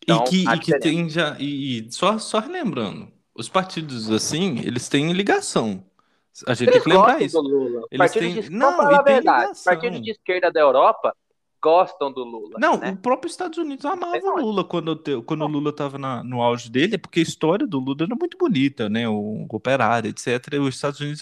[0.02, 1.36] Então, e que, e que tem já.
[1.38, 5.84] E, e só, só relembrando, os partidos assim, eles têm ligação.
[6.48, 7.40] A gente Eles tem que lembrar isso.
[7.92, 8.42] Eles partido têm...
[8.42, 8.50] de...
[8.50, 9.64] Não, a verdade.
[9.64, 11.16] Partido de esquerda da Europa
[11.66, 12.60] gostam do Lula.
[12.60, 12.92] Não, né?
[12.92, 16.96] o próprio Estados Unidos amava o Lula quando, quando o Lula estava no auge dele,
[16.96, 19.10] porque a história do Lula era muito bonita, né?
[19.10, 20.54] O operário, etc.
[20.54, 21.22] E os Estados Unidos,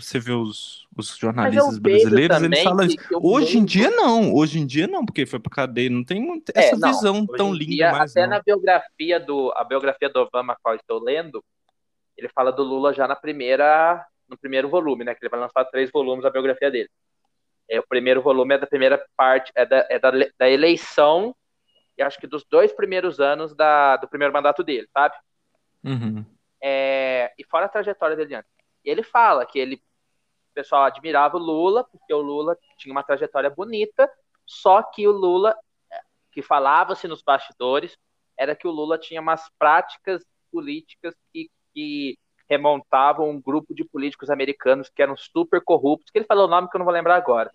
[0.00, 2.98] você vê os, os jornalistas brasileiros, eles falam isso.
[3.20, 6.66] Hoje em dia não, hoje em dia não, porque foi para cadeia, não tem é,
[6.66, 8.12] essa não, visão tão linda dia, mais.
[8.12, 8.36] Até não.
[8.36, 11.42] na biografia do a biografia do Obama, qual estou lendo,
[12.16, 15.14] ele fala do Lula já na primeira no primeiro volume, né?
[15.14, 16.88] Que ele vai lançar três volumes da biografia dele.
[17.68, 21.34] É, o primeiro volume é da primeira parte, é da, é da, da eleição,
[21.96, 25.14] e acho que dos dois primeiros anos da, do primeiro mandato dele, sabe?
[25.84, 26.24] Uhum.
[26.62, 28.50] É, e fora a trajetória dele antes.
[28.84, 33.02] E ele fala que ele, o pessoal admirava o Lula, porque o Lula tinha uma
[33.02, 34.10] trajetória bonita,
[34.46, 35.56] só que o Lula,
[36.32, 37.96] que falava-se nos bastidores,
[38.36, 42.18] era que o Lula tinha umas práticas políticas que, que
[42.50, 46.68] remontavam um grupo de políticos americanos que eram super corruptos, que ele falou o nome
[46.68, 47.48] que eu não vou lembrar agora.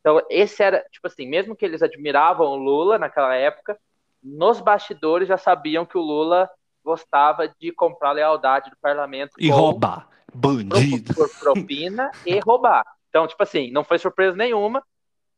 [0.00, 3.76] Então, esse era, tipo assim, mesmo que eles admiravam o Lula naquela época,
[4.22, 6.48] nos bastidores já sabiam que o Lula
[6.84, 9.32] gostava de comprar lealdade do parlamento.
[9.38, 10.08] E roubar.
[10.32, 11.14] Bandido.
[11.14, 12.84] Por, propina e roubar.
[13.08, 14.82] Então, tipo assim, não foi surpresa nenhuma.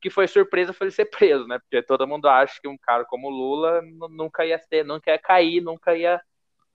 [0.01, 1.59] que foi surpresa foi ele ser preso, né?
[1.59, 5.19] Porque todo mundo acha que um cara como o Lula nunca ia ser, nunca ia
[5.19, 6.21] cair, nunca ia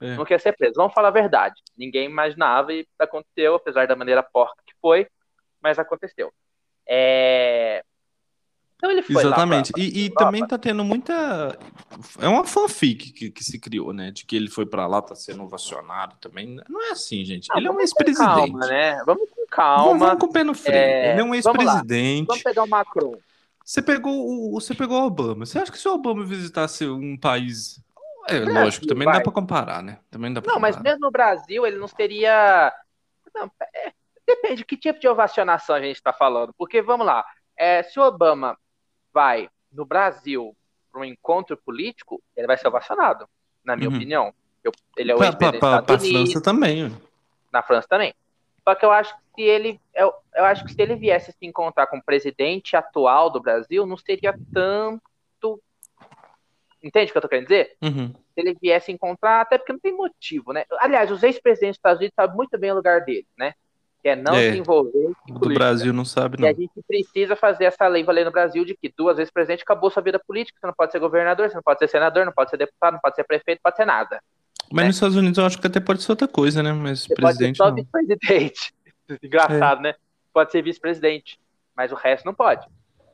[0.02, 0.16] é.
[0.16, 0.74] não quer ser preso.
[0.76, 1.56] Vamos falar a verdade.
[1.78, 5.08] Ninguém imaginava e aconteceu, apesar da maneira porca que foi,
[5.62, 6.32] mas aconteceu.
[6.88, 7.84] É...
[8.76, 9.68] Então ele foi Exatamente.
[9.68, 11.58] Lá pra, e, e também tá tendo muita.
[12.20, 14.12] É uma fanfic que, que se criou, né?
[14.12, 16.60] De que ele foi para lá, tá sendo ovacionado também.
[16.70, 17.48] Não é assim, gente.
[17.50, 18.36] Não, ele é um ex-presidente.
[18.36, 19.02] Calma, né?
[19.06, 19.86] Vamos com calma.
[19.86, 20.78] Vamos, vamos com o pé no freio.
[20.78, 21.12] É...
[21.12, 22.28] Ele é um ex-presidente.
[22.28, 23.18] Vamos, vamos, pegar o Macron.
[23.64, 25.46] Você pegou o, você pegou o Obama.
[25.46, 27.82] Você acha que se o Obama visitasse um país
[28.28, 29.16] é, lógico, também vai.
[29.16, 30.00] dá para comparar, né?
[30.10, 30.74] Também dá pra não, comparar.
[30.74, 32.74] mas mesmo no Brasil ele não seria.
[33.34, 33.92] Não, é,
[34.26, 36.54] depende de que tipo de ovacionação a gente está falando.
[36.58, 37.26] Porque, vamos lá,
[37.58, 38.58] é, se o Obama
[39.14, 40.56] vai no Brasil
[40.92, 43.28] para um encontro político, ele vai ser ovacionado,
[43.64, 43.96] na minha uhum.
[43.96, 44.34] opinião.
[44.64, 46.98] Eu, ele é o ex-presidente Para a França também.
[47.52, 48.14] Na França também.
[48.64, 51.46] Só que eu acho que se ele, eu, eu acho que se ele viesse se
[51.46, 55.04] encontrar com o presidente atual do Brasil, não seria tanto
[56.86, 57.72] Entende o que eu tô querendo dizer?
[57.82, 58.10] Uhum.
[58.14, 60.66] Se ele viesse encontrar, até porque não tem motivo, né?
[60.80, 63.54] Aliás, os ex-presidentes dos Estados Unidos sabem muito bem o lugar deles, né?
[64.04, 65.12] Que é não é, se envolver.
[65.28, 66.48] do Brasil não sabe, não.
[66.48, 69.64] E a gente precisa fazer essa lei valer no Brasil de que duas vezes presidente
[69.64, 70.60] acabou sua vida política.
[70.60, 73.00] Você não pode ser governador, você não pode ser senador, não pode ser deputado, não
[73.00, 74.22] pode ser prefeito, não pode ser nada.
[74.72, 74.88] Mas né?
[74.88, 76.72] nos Estados Unidos eu acho que até pode ser outra coisa, né?
[76.72, 77.58] Mas você presidente.
[77.58, 78.74] Pode ser só vice-presidente.
[79.24, 79.82] Engraçado, é.
[79.82, 79.96] né?
[80.32, 81.40] Pode ser vice-presidente,
[81.76, 82.68] mas o resto não pode.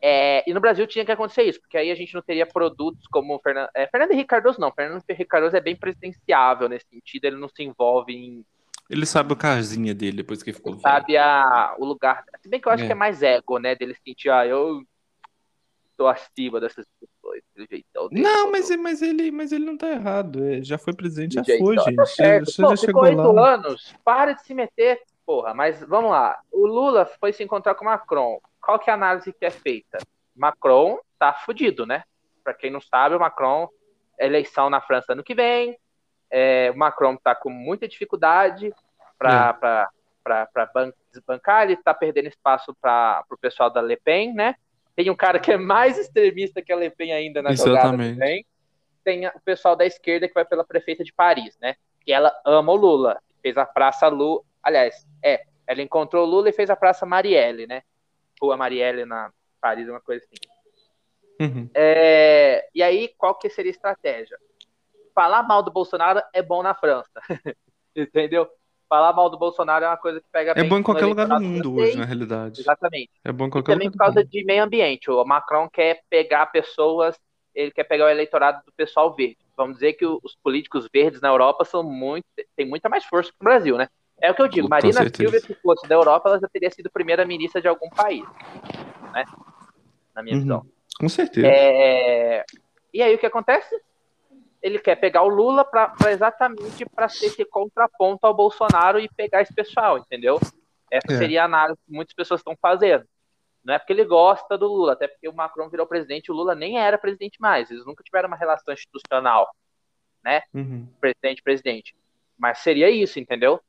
[0.03, 3.05] É, e no Brasil tinha que acontecer isso, porque aí a gente não teria produtos
[3.07, 4.71] como Fernando, é, Fernando Henrique Cardoso, não.
[4.71, 8.43] Fernando Henrique Cardoso é bem presidenciável nesse sentido, ele não se envolve em.
[8.89, 10.73] Ele sabe o casinha dele depois que ficou.
[10.73, 12.25] Ele sabe a, o lugar.
[12.41, 12.87] Se bem que eu acho é.
[12.87, 13.75] que é mais ego, né?
[13.75, 14.81] Dele sentir, ah, eu
[15.95, 18.23] tô acima dessas pessoas, do jeitão dele.
[18.23, 20.43] Não, mas, mas, ele, mas ele não tá errado.
[20.43, 22.05] É, já foi presidente, já foi, tá gente.
[22.07, 22.51] Certo.
[22.51, 25.53] Já, Pô, já ficou oito anos, para de se meter, porra.
[25.53, 26.39] Mas vamos lá.
[26.51, 29.51] O Lula foi se encontrar com o Macron qual que é a análise que é
[29.51, 29.97] feita?
[30.35, 32.03] Macron tá fudido, né?
[32.43, 33.67] Para quem não sabe, o Macron,
[34.17, 35.77] eleição na França ano que vem,
[36.29, 38.73] é, o Macron tá com muita dificuldade
[39.17, 39.89] para
[40.25, 40.91] hum.
[41.11, 44.55] desbancar, ele tá perdendo espaço para o pessoal da Le Pen, né?
[44.95, 47.81] Tem um cara que é mais extremista que a Le Pen ainda na Exatamente.
[47.81, 48.45] jogada também.
[49.03, 51.75] Tem o pessoal da esquerda que vai pela prefeita de Paris, né?
[52.05, 53.19] Que ela ama o Lula.
[53.41, 54.41] Fez a Praça Lula.
[54.61, 57.81] Aliás, é, Ela encontrou o Lula e fez a Praça Marielle, né?
[58.41, 60.35] Rua Marielle na Paris, uma coisa assim.
[61.39, 61.69] Uhum.
[61.73, 64.37] É, e aí, qual que seria a estratégia?
[65.13, 67.09] Falar mal do Bolsonaro é bom na França.
[67.95, 68.47] Entendeu?
[68.87, 71.39] Falar mal do Bolsonaro é uma coisa que pega É bom em qualquer lugar do
[71.39, 72.59] mundo hoje, na realidade.
[72.59, 73.11] Exatamente.
[73.23, 75.09] É bom em qualquer e também lugar por causa de meio ambiente.
[75.09, 77.17] O Macron quer pegar pessoas,
[77.55, 79.37] ele quer pegar o eleitorado do pessoal verde.
[79.55, 82.25] Vamos dizer que os políticos verdes na Europa são muito,
[82.55, 83.87] tem muita mais força que o Brasil, né?
[84.21, 84.67] É o que eu digo.
[84.67, 85.31] Com Marina certeza.
[85.31, 88.23] Silva, se fosse da Europa, ela já teria sido primeira-ministra de algum país,
[89.11, 89.25] né?
[90.13, 90.41] Na minha uhum.
[90.41, 90.65] visão.
[90.99, 91.47] Com certeza.
[91.47, 92.45] É...
[92.93, 93.75] E aí o que acontece?
[94.61, 99.41] Ele quer pegar o Lula para exatamente para ser esse contraponto ao Bolsonaro e pegar
[99.41, 100.39] esse pessoal, entendeu?
[100.91, 101.17] Essa é.
[101.17, 103.05] seria a análise que muitas pessoas estão fazendo.
[103.63, 106.53] Não é porque ele gosta do Lula, até porque o Macron virou presidente, o Lula
[106.53, 107.71] nem era presidente mais.
[107.71, 109.49] Eles nunca tiveram uma relação institucional,
[110.23, 110.43] né?
[110.53, 110.87] Uhum.
[110.99, 111.95] Presidente, presidente.
[112.37, 113.59] Mas seria isso, entendeu?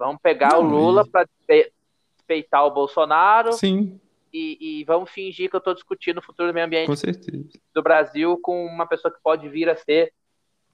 [0.00, 3.52] Vamos pegar Não, o Lula para respeitar o Bolsonaro.
[3.52, 4.00] Sim.
[4.32, 6.88] E, e, vamos fingir que eu estou discutindo o futuro do meio ambiente
[7.74, 10.12] do Brasil com uma pessoa que pode vir a ser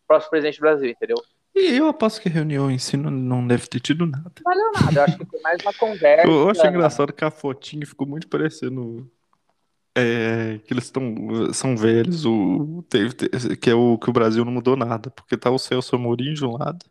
[0.04, 1.16] o próximo presidente do Brasil, entendeu?
[1.54, 4.30] E eu aposto que a reunião em si não, não deve ter tido nada.
[4.44, 6.28] Não valeu nada, eu acho que foi mais uma conversa.
[6.28, 9.10] Eu, acho engraçado que a fotinha ficou muito parecendo.
[9.98, 11.02] É, que eles estão
[11.54, 13.14] são velhos, o, teve,
[13.56, 16.44] que é o que o Brasil não mudou nada, porque tá o Celso Amorim de
[16.44, 16.84] um lado,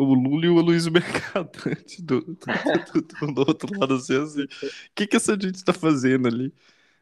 [0.00, 4.44] o Lula e o Luiz Mercadante do, do, do, outro lado, assim, assim.
[4.44, 4.48] O
[4.94, 6.52] que, que essa gente está fazendo ali?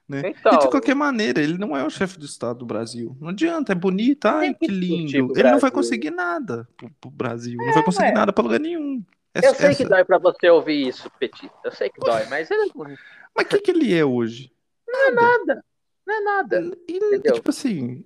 [0.08, 0.22] Né?
[0.24, 3.14] Então, e de qualquer maneira, ele não é o chefe do Estado do Brasil.
[3.20, 5.32] Não adianta, é bonito, ai, que lindo.
[5.36, 8.12] Ele não vai conseguir nada pro, pro Brasil, é, não vai conseguir é.
[8.12, 9.04] nada para lugar nenhum.
[9.34, 9.82] Essa, eu sei essa...
[9.82, 11.50] que dói para você ouvir isso, Petit.
[11.62, 12.96] Eu sei que dói, mas ele é
[13.36, 14.50] Mas o que, que ele é hoje?
[14.86, 15.64] Não é nada.
[16.08, 16.70] Não é nada.
[16.88, 18.02] Ele, tipo assim,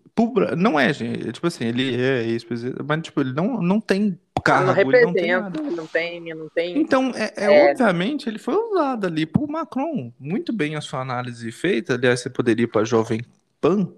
[0.58, 1.30] não é, gente.
[1.30, 5.62] Tipo assim, ele é ex-presidente, mas tipo, ele não, não tem cargo, não representa, não
[5.62, 6.78] tem, não tem, não tem.
[6.80, 10.12] Então, é, é, é, obviamente, ele foi usado ali por Macron.
[10.18, 11.94] Muito bem a sua análise feita.
[11.94, 13.20] Aliás, você poderia ir para Jovem
[13.60, 13.88] Pan.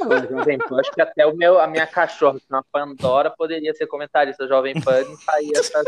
[0.00, 3.86] Não, Jovem Pan, acho que até o meu, a minha cachorra, uma Pandora, poderia ser
[3.86, 5.84] comentarista Jovem Pan e sair essa.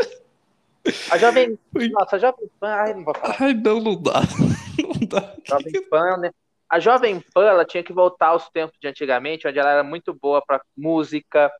[1.11, 1.59] A Jovem.
[1.91, 2.69] Nossa, a Jovem Pan.
[2.69, 3.35] Ai, não vou falar.
[3.41, 4.21] Ai, não, não dá.
[4.79, 5.33] Não dá.
[5.45, 6.31] Jovem Pan, né?
[6.69, 10.13] A Jovem Pan ela tinha que voltar aos tempos de antigamente, onde ela era muito
[10.13, 11.51] boa para música.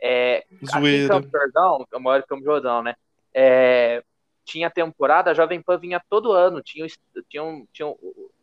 [0.00, 2.94] É, aqui em Campo Jordão, eu moro em Campo Jordão, né?
[3.34, 4.02] É,
[4.44, 6.62] tinha temporada, a Jovem Pan vinha todo ano.
[6.62, 6.86] Tinha,
[7.28, 7.96] tinha, um, tinha um,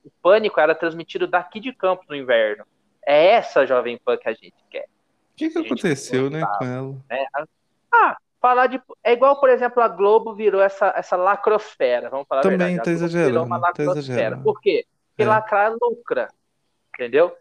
[0.03, 2.65] o Pânico era transmitido daqui de Campos no inverno.
[3.05, 4.85] É essa Jovem Pan que a gente quer.
[4.85, 6.95] O que, que aconteceu, né, com ela?
[7.09, 7.25] Né?
[7.93, 8.81] Ah, falar de.
[9.03, 12.09] É igual, por exemplo, a Globo virou essa, essa lacrosfera.
[12.09, 12.85] Vamos falar Também, a verdade.
[12.85, 13.31] tá exagerando.
[13.31, 14.35] Virou uma tá lacrosfera.
[14.35, 14.85] Tá Por quê?
[15.19, 15.27] Porque é.
[15.27, 16.29] lacrar lucra,
[16.95, 17.35] entendeu?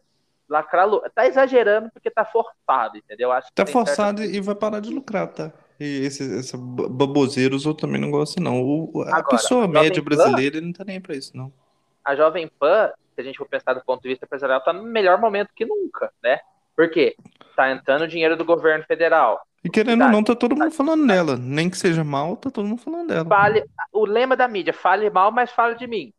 [0.49, 1.09] Lacrar lucra.
[1.11, 3.31] Tá exagerando porque tá forçado, entendeu?
[3.31, 4.35] Acho tá forçado certo...
[4.35, 5.53] e vai parar de lucrar, tá?
[5.79, 8.61] E esse, esse baboseiro os outros também não gostam, não.
[8.61, 11.53] O, a Agora, pessoa a média brasileira ele não tá nem pra isso, não.
[12.05, 14.83] A Jovem Pan, se a gente for pensar do ponto de vista empresarial, tá no
[14.83, 16.41] melhor momento que nunca, né?
[16.74, 17.14] Por quê?
[17.55, 19.41] Tá entrando dinheiro do governo federal.
[19.62, 21.37] E querendo ou não, tá todo mundo falando dela.
[21.37, 23.24] Nem que seja mal, tá todo mundo falando dela.
[23.24, 26.12] Fale, o lema da mídia, fale mal, mas fale de mim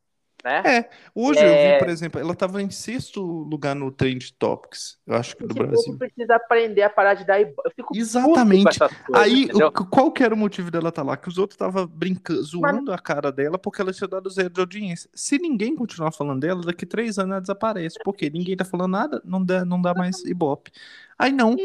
[0.44, 0.64] né?
[0.66, 1.44] É, hoje é...
[1.44, 1.80] eu vi, é.
[1.80, 5.98] por exemplo, ela estava em sexto lugar no Trend Topics, eu acho que do Brasil.
[5.98, 8.80] precisa aprender a parar de dar Eu fico Exatamente.
[8.80, 11.18] Coisas, Aí, o, qual que era o motivo dela estar tá lá?
[11.18, 12.96] Que os outros estavam brincando, zoando Mas...
[12.96, 15.10] a cara dela porque ela tinha dado zero de audiência.
[15.14, 17.98] Se ninguém continuar falando dela, daqui três anos ela desaparece.
[18.04, 20.72] Porque ninguém tá falando nada, não dá, não dá mais ibope.
[21.18, 21.56] Aí não,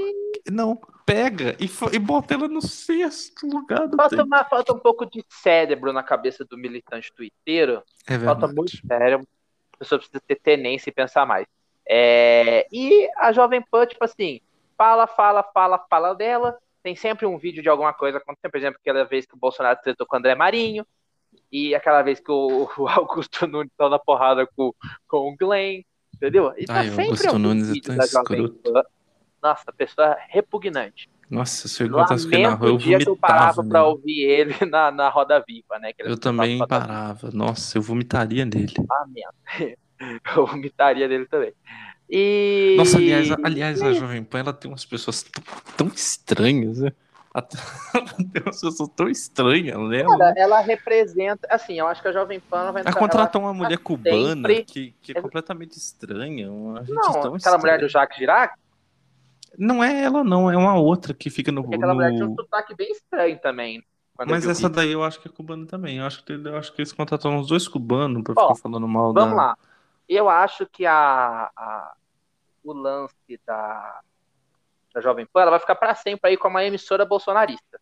[0.51, 5.07] não, pega e, e bota ela no sexto lugar do falta, uma, falta um pouco
[5.07, 7.83] de cérebro na cabeça do militante twitteiro.
[8.07, 9.27] É falta muito cérebro.
[9.75, 11.47] A pessoa precisa ter tenência e pensar mais.
[11.87, 14.41] É, e a Jovem Pan, tipo assim,
[14.77, 16.57] fala, fala, fala, fala dela.
[16.83, 19.81] Tem sempre um vídeo de alguma coisa acontecendo, por exemplo, aquela vez que o Bolsonaro
[19.83, 20.87] tretou com o André Marinho,
[21.51, 24.75] e aquela vez que o, o Augusto Nunes tá na porrada com,
[25.07, 25.83] com o Glenn,
[26.15, 26.53] entendeu?
[26.57, 28.85] E tá Ai, sempre Augusto Nunes é tão escroto.
[29.45, 31.11] Nossa, pessoa repugnante.
[31.29, 33.71] Nossa, se eu encontrasse ele na rua, eu dia que eu parava nele.
[33.71, 35.93] pra ouvir ele na, na Roda Viva, né?
[35.99, 37.31] eu também parava.
[37.31, 38.75] Nossa, eu vomitaria nele.
[38.91, 39.77] Ah, merda.
[40.37, 41.55] Eu vomitaria nele também.
[42.11, 42.75] E...
[42.77, 45.43] Nossa, aliás, aliás a Jovem Pan ela tem umas pessoas tão,
[45.77, 46.93] tão estranhas, né?
[47.35, 47.43] Ela
[48.33, 50.05] tem umas pessoas tão estranhas, né?
[50.05, 51.49] Cara, ela representa.
[51.51, 52.93] Assim, eu acho que a Jovem Pan vai entrar.
[52.93, 54.65] Ela contratou uma mulher cubana sempre...
[54.65, 56.51] que, que é completamente estranha.
[56.51, 57.59] Uma gente não, aquela estranha.
[57.59, 58.55] mulher do Jacques Chirac?
[59.59, 61.63] Não é ela, não, é uma outra que fica no.
[61.63, 62.01] Porque aquela no...
[62.01, 63.83] mulher tinha um sotaque bem estranho também.
[64.27, 65.99] Mas essa daí eu acho que é cubana também.
[65.99, 68.87] Eu acho que, eu acho que eles contrataram uns dois cubanos pra Bom, ficar falando
[68.87, 69.23] mal vamos da.
[69.23, 69.59] Vamos lá.
[70.09, 71.95] Eu acho que a, a,
[72.63, 74.01] o lance da,
[74.95, 77.81] da Jovem Pan ela vai ficar para sempre aí com uma emissora bolsonarista.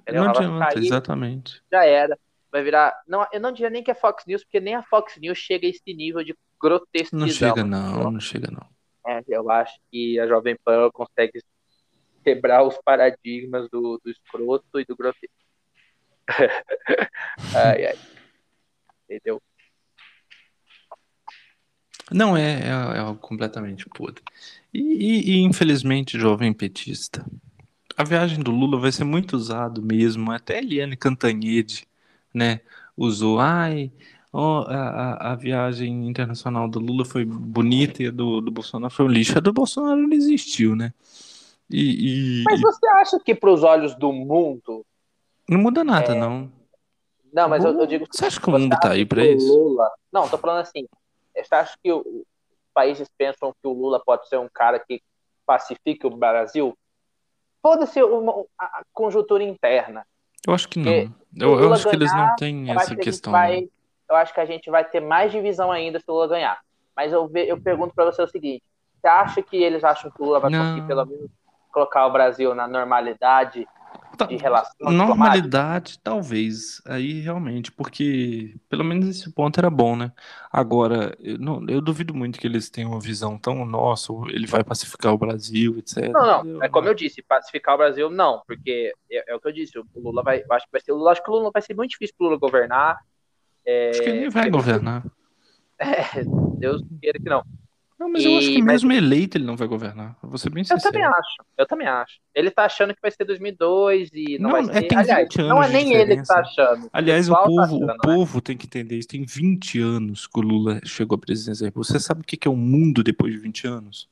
[0.00, 0.24] Entendeu?
[0.24, 1.62] Não adianta, exatamente.
[1.70, 2.18] Já era.
[2.50, 2.94] vai virar.
[3.06, 5.66] Não, eu não diria nem que é Fox News, porque nem a Fox News chega
[5.66, 7.26] a esse nível de grotesquidão.
[7.26, 8.73] Não chega, não, não chega, não.
[9.06, 11.40] É, eu acho que a Jovem Pan consegue
[12.22, 15.34] quebrar os paradigmas do, do escroto e do grotesco.
[17.54, 17.98] ai, ai.
[19.04, 19.40] Entendeu?
[22.10, 24.22] Não, é, é, é completamente podre.
[24.72, 27.24] E, e, e, infelizmente, jovem petista,
[27.96, 30.30] a viagem do Lula vai ser muito usado mesmo.
[30.32, 31.86] Até Eliane Cantanhede,
[32.32, 32.60] né,
[32.96, 33.38] usou.
[33.38, 33.92] Ai,
[34.34, 39.04] oh, a, a viagem internacional do Lula foi bonita e a do, do Bolsonaro foi
[39.06, 39.38] um lixo.
[39.38, 40.92] A do Bolsonaro não existiu, né?
[41.70, 44.84] E, e mas você acha que para os olhos do mundo
[45.48, 46.18] não muda nada, é...
[46.18, 46.50] não.
[47.32, 48.06] Não, mas eu, eu, digo.
[48.10, 49.52] Você acha que o mundo tá aí para isso?
[49.52, 49.90] Lula...
[50.12, 50.86] Não, tô falando assim.
[51.36, 52.24] Você acha que os
[52.72, 55.02] países pensam que o Lula pode ser um cara que
[55.44, 56.76] pacifique o Brasil?
[57.60, 60.06] Foda-se a conjuntura interna.
[60.46, 60.92] Eu acho que não.
[60.92, 63.32] Eu, eu acho que eles não têm essa questão.
[63.32, 63.68] Vai,
[64.08, 66.60] eu acho que a gente vai ter mais divisão ainda se o Lula ganhar.
[66.96, 68.62] Mas eu, eu pergunto para você o seguinte:
[69.00, 70.60] você acha que eles acham que o Lula vai não.
[70.60, 71.30] conseguir pelo menos
[71.72, 73.66] colocar o Brasil na normalidade
[74.28, 76.80] de relação Normalidade, talvez.
[76.86, 80.12] Aí realmente, porque pelo menos esse ponto era bom, né?
[80.52, 84.62] Agora, eu, não, eu duvido muito que eles tenham uma visão tão, nossa, ele vai
[84.62, 86.12] pacificar o Brasil, etc.
[86.12, 86.62] Não, não.
[86.62, 89.78] É como eu disse, pacificar o Brasil, não, porque é, é o que eu disse,
[89.78, 90.44] o Lula vai.
[90.48, 90.92] Acho que vai ser.
[90.92, 92.98] Eu acho que o Lula vai ser muito difícil pro Lula governar.
[93.66, 95.04] É, acho que ele vai governar.
[95.78, 96.22] É,
[96.58, 97.42] Deus queira que não.
[97.98, 98.98] Não, mas e, eu acho que mesmo mas...
[98.98, 100.16] eleito ele não vai governar.
[100.22, 100.80] Vou ser bem sincero.
[100.80, 101.36] Eu também acho.
[101.56, 102.20] Eu também acho.
[102.34, 104.88] Ele tá achando que vai ser 2002 e não, não vai é, ser.
[104.88, 106.90] Tem Aliás, 20 anos não é nem ele que tá achando.
[106.92, 107.94] Aliás, o, o povo, tá achando, o né?
[108.02, 109.08] povo tem que entender isso.
[109.08, 111.70] Tem 20 anos que o Lula chegou à presidência.
[111.74, 114.08] Você sabe o que é o mundo depois de 20 anos?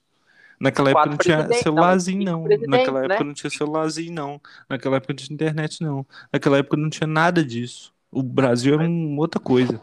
[0.61, 2.44] Naquela época não tinha celularzinho, não.
[2.68, 3.24] Naquela época né?
[3.24, 4.40] não tinha celularzinho, não.
[4.70, 6.07] Naquela época não tinha internet, não.
[6.32, 7.92] Naquela época não tinha nada disso.
[8.12, 9.80] O Brasil era uma outra coisa.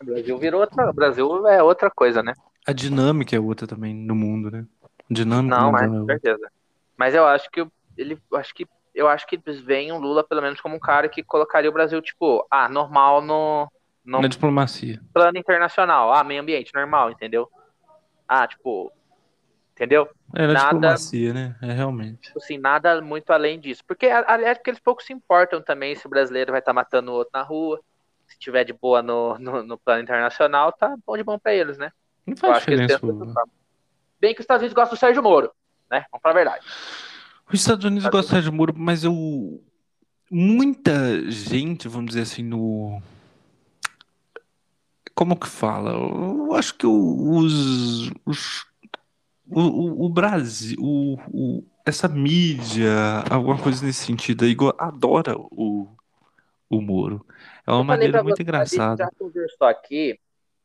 [0.00, 0.88] O Brasil virou outra.
[0.88, 2.32] O Brasil é outra coisa, né?
[2.66, 4.64] A dinâmica é outra também no mundo, né?
[4.82, 6.50] A dinâmica Não, mas, é com certeza.
[6.96, 10.40] Mas eu acho que ele acho que eu acho que eles veem o Lula pelo
[10.40, 13.70] menos como um cara que colocaria o Brasil tipo, ah, normal no,
[14.04, 15.00] no na diplomacia.
[15.12, 17.48] Plano internacional, ah, meio ambiente normal, entendeu?
[18.26, 18.90] Ah, tipo,
[19.74, 20.08] entendeu?
[20.34, 21.56] É na nada, diplomacia, né?
[21.60, 22.32] É realmente.
[22.36, 23.82] Assim, nada muito além disso.
[23.86, 27.10] Porque, aliás, porque eles pouco se importam também se o brasileiro vai estar tá matando
[27.10, 27.80] o outro na rua.
[28.28, 31.76] Se tiver de boa no, no, no plano internacional, tá bom de bom para eles,
[31.76, 31.92] né?
[32.26, 33.00] Não faz diferença.
[34.20, 35.50] Bem que os Estados Unidos gostam do Sérgio Moro,
[35.90, 36.06] né?
[36.10, 36.66] Vamos falar a verdade.
[37.52, 39.62] Os Estados Unidos gostam do Sérgio Moro, mas eu.
[40.30, 43.02] Muita gente, vamos dizer assim, no.
[45.14, 45.90] Como que fala?
[45.90, 48.10] Eu acho que os.
[48.24, 48.71] os
[49.54, 50.76] o, o, o Brasil.
[50.80, 52.90] O, o, essa mídia,
[53.30, 55.88] alguma coisa nesse sentido aí, adora o,
[56.70, 57.26] o Moro.
[57.66, 59.04] É uma eu maneira muito você, engraçada.
[59.04, 60.18] A gente já conversou aqui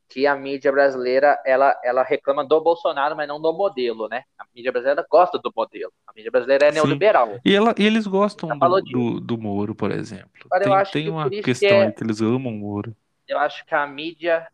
[0.09, 4.23] que a mídia brasileira ela, ela reclama do Bolsonaro, mas não do modelo, né?
[4.39, 5.91] A mídia brasileira gosta do modelo.
[6.07, 7.39] A mídia brasileira é neoliberal.
[7.43, 10.47] E, ela, e eles gostam do, do, do, Moro, por exemplo.
[10.61, 12.95] tem, tem que uma questão que é, que eles amam o Moro.
[13.27, 14.47] Eu acho que a mídia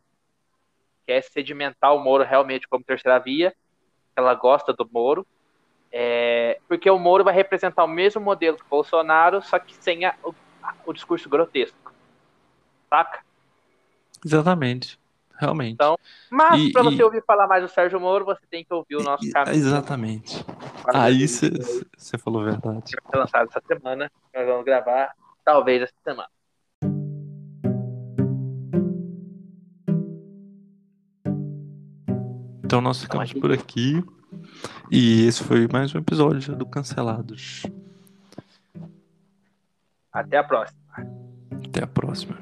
[1.06, 3.54] quer sedimentar o Moro realmente como terceira via.
[4.16, 5.26] Ela gosta do Moro.
[5.92, 10.06] É, porque o Moro vai representar o mesmo modelo que o Bolsonaro, só que sem
[10.06, 10.34] a, o,
[10.86, 11.94] o discurso grotesco.
[12.90, 13.20] Saca?
[14.26, 14.98] Exatamente
[15.44, 15.74] realmente.
[15.74, 15.98] Então,
[16.30, 17.04] mas para você e...
[17.04, 19.56] ouvir falar mais do Sérgio Moro, você tem que ouvir o nosso caminho.
[19.56, 20.46] Exatamente.
[20.94, 22.96] Aí você falou verdade.
[23.04, 25.14] Vai ser lançado essa semana, nós vamos gravar,
[25.44, 26.30] talvez essa semana.
[32.74, 34.04] Então nós ficamos por aqui.
[34.90, 37.68] E esse foi mais um episódio do Cancelados.
[40.12, 40.80] Até a próxima.
[41.52, 42.36] Até a próxima.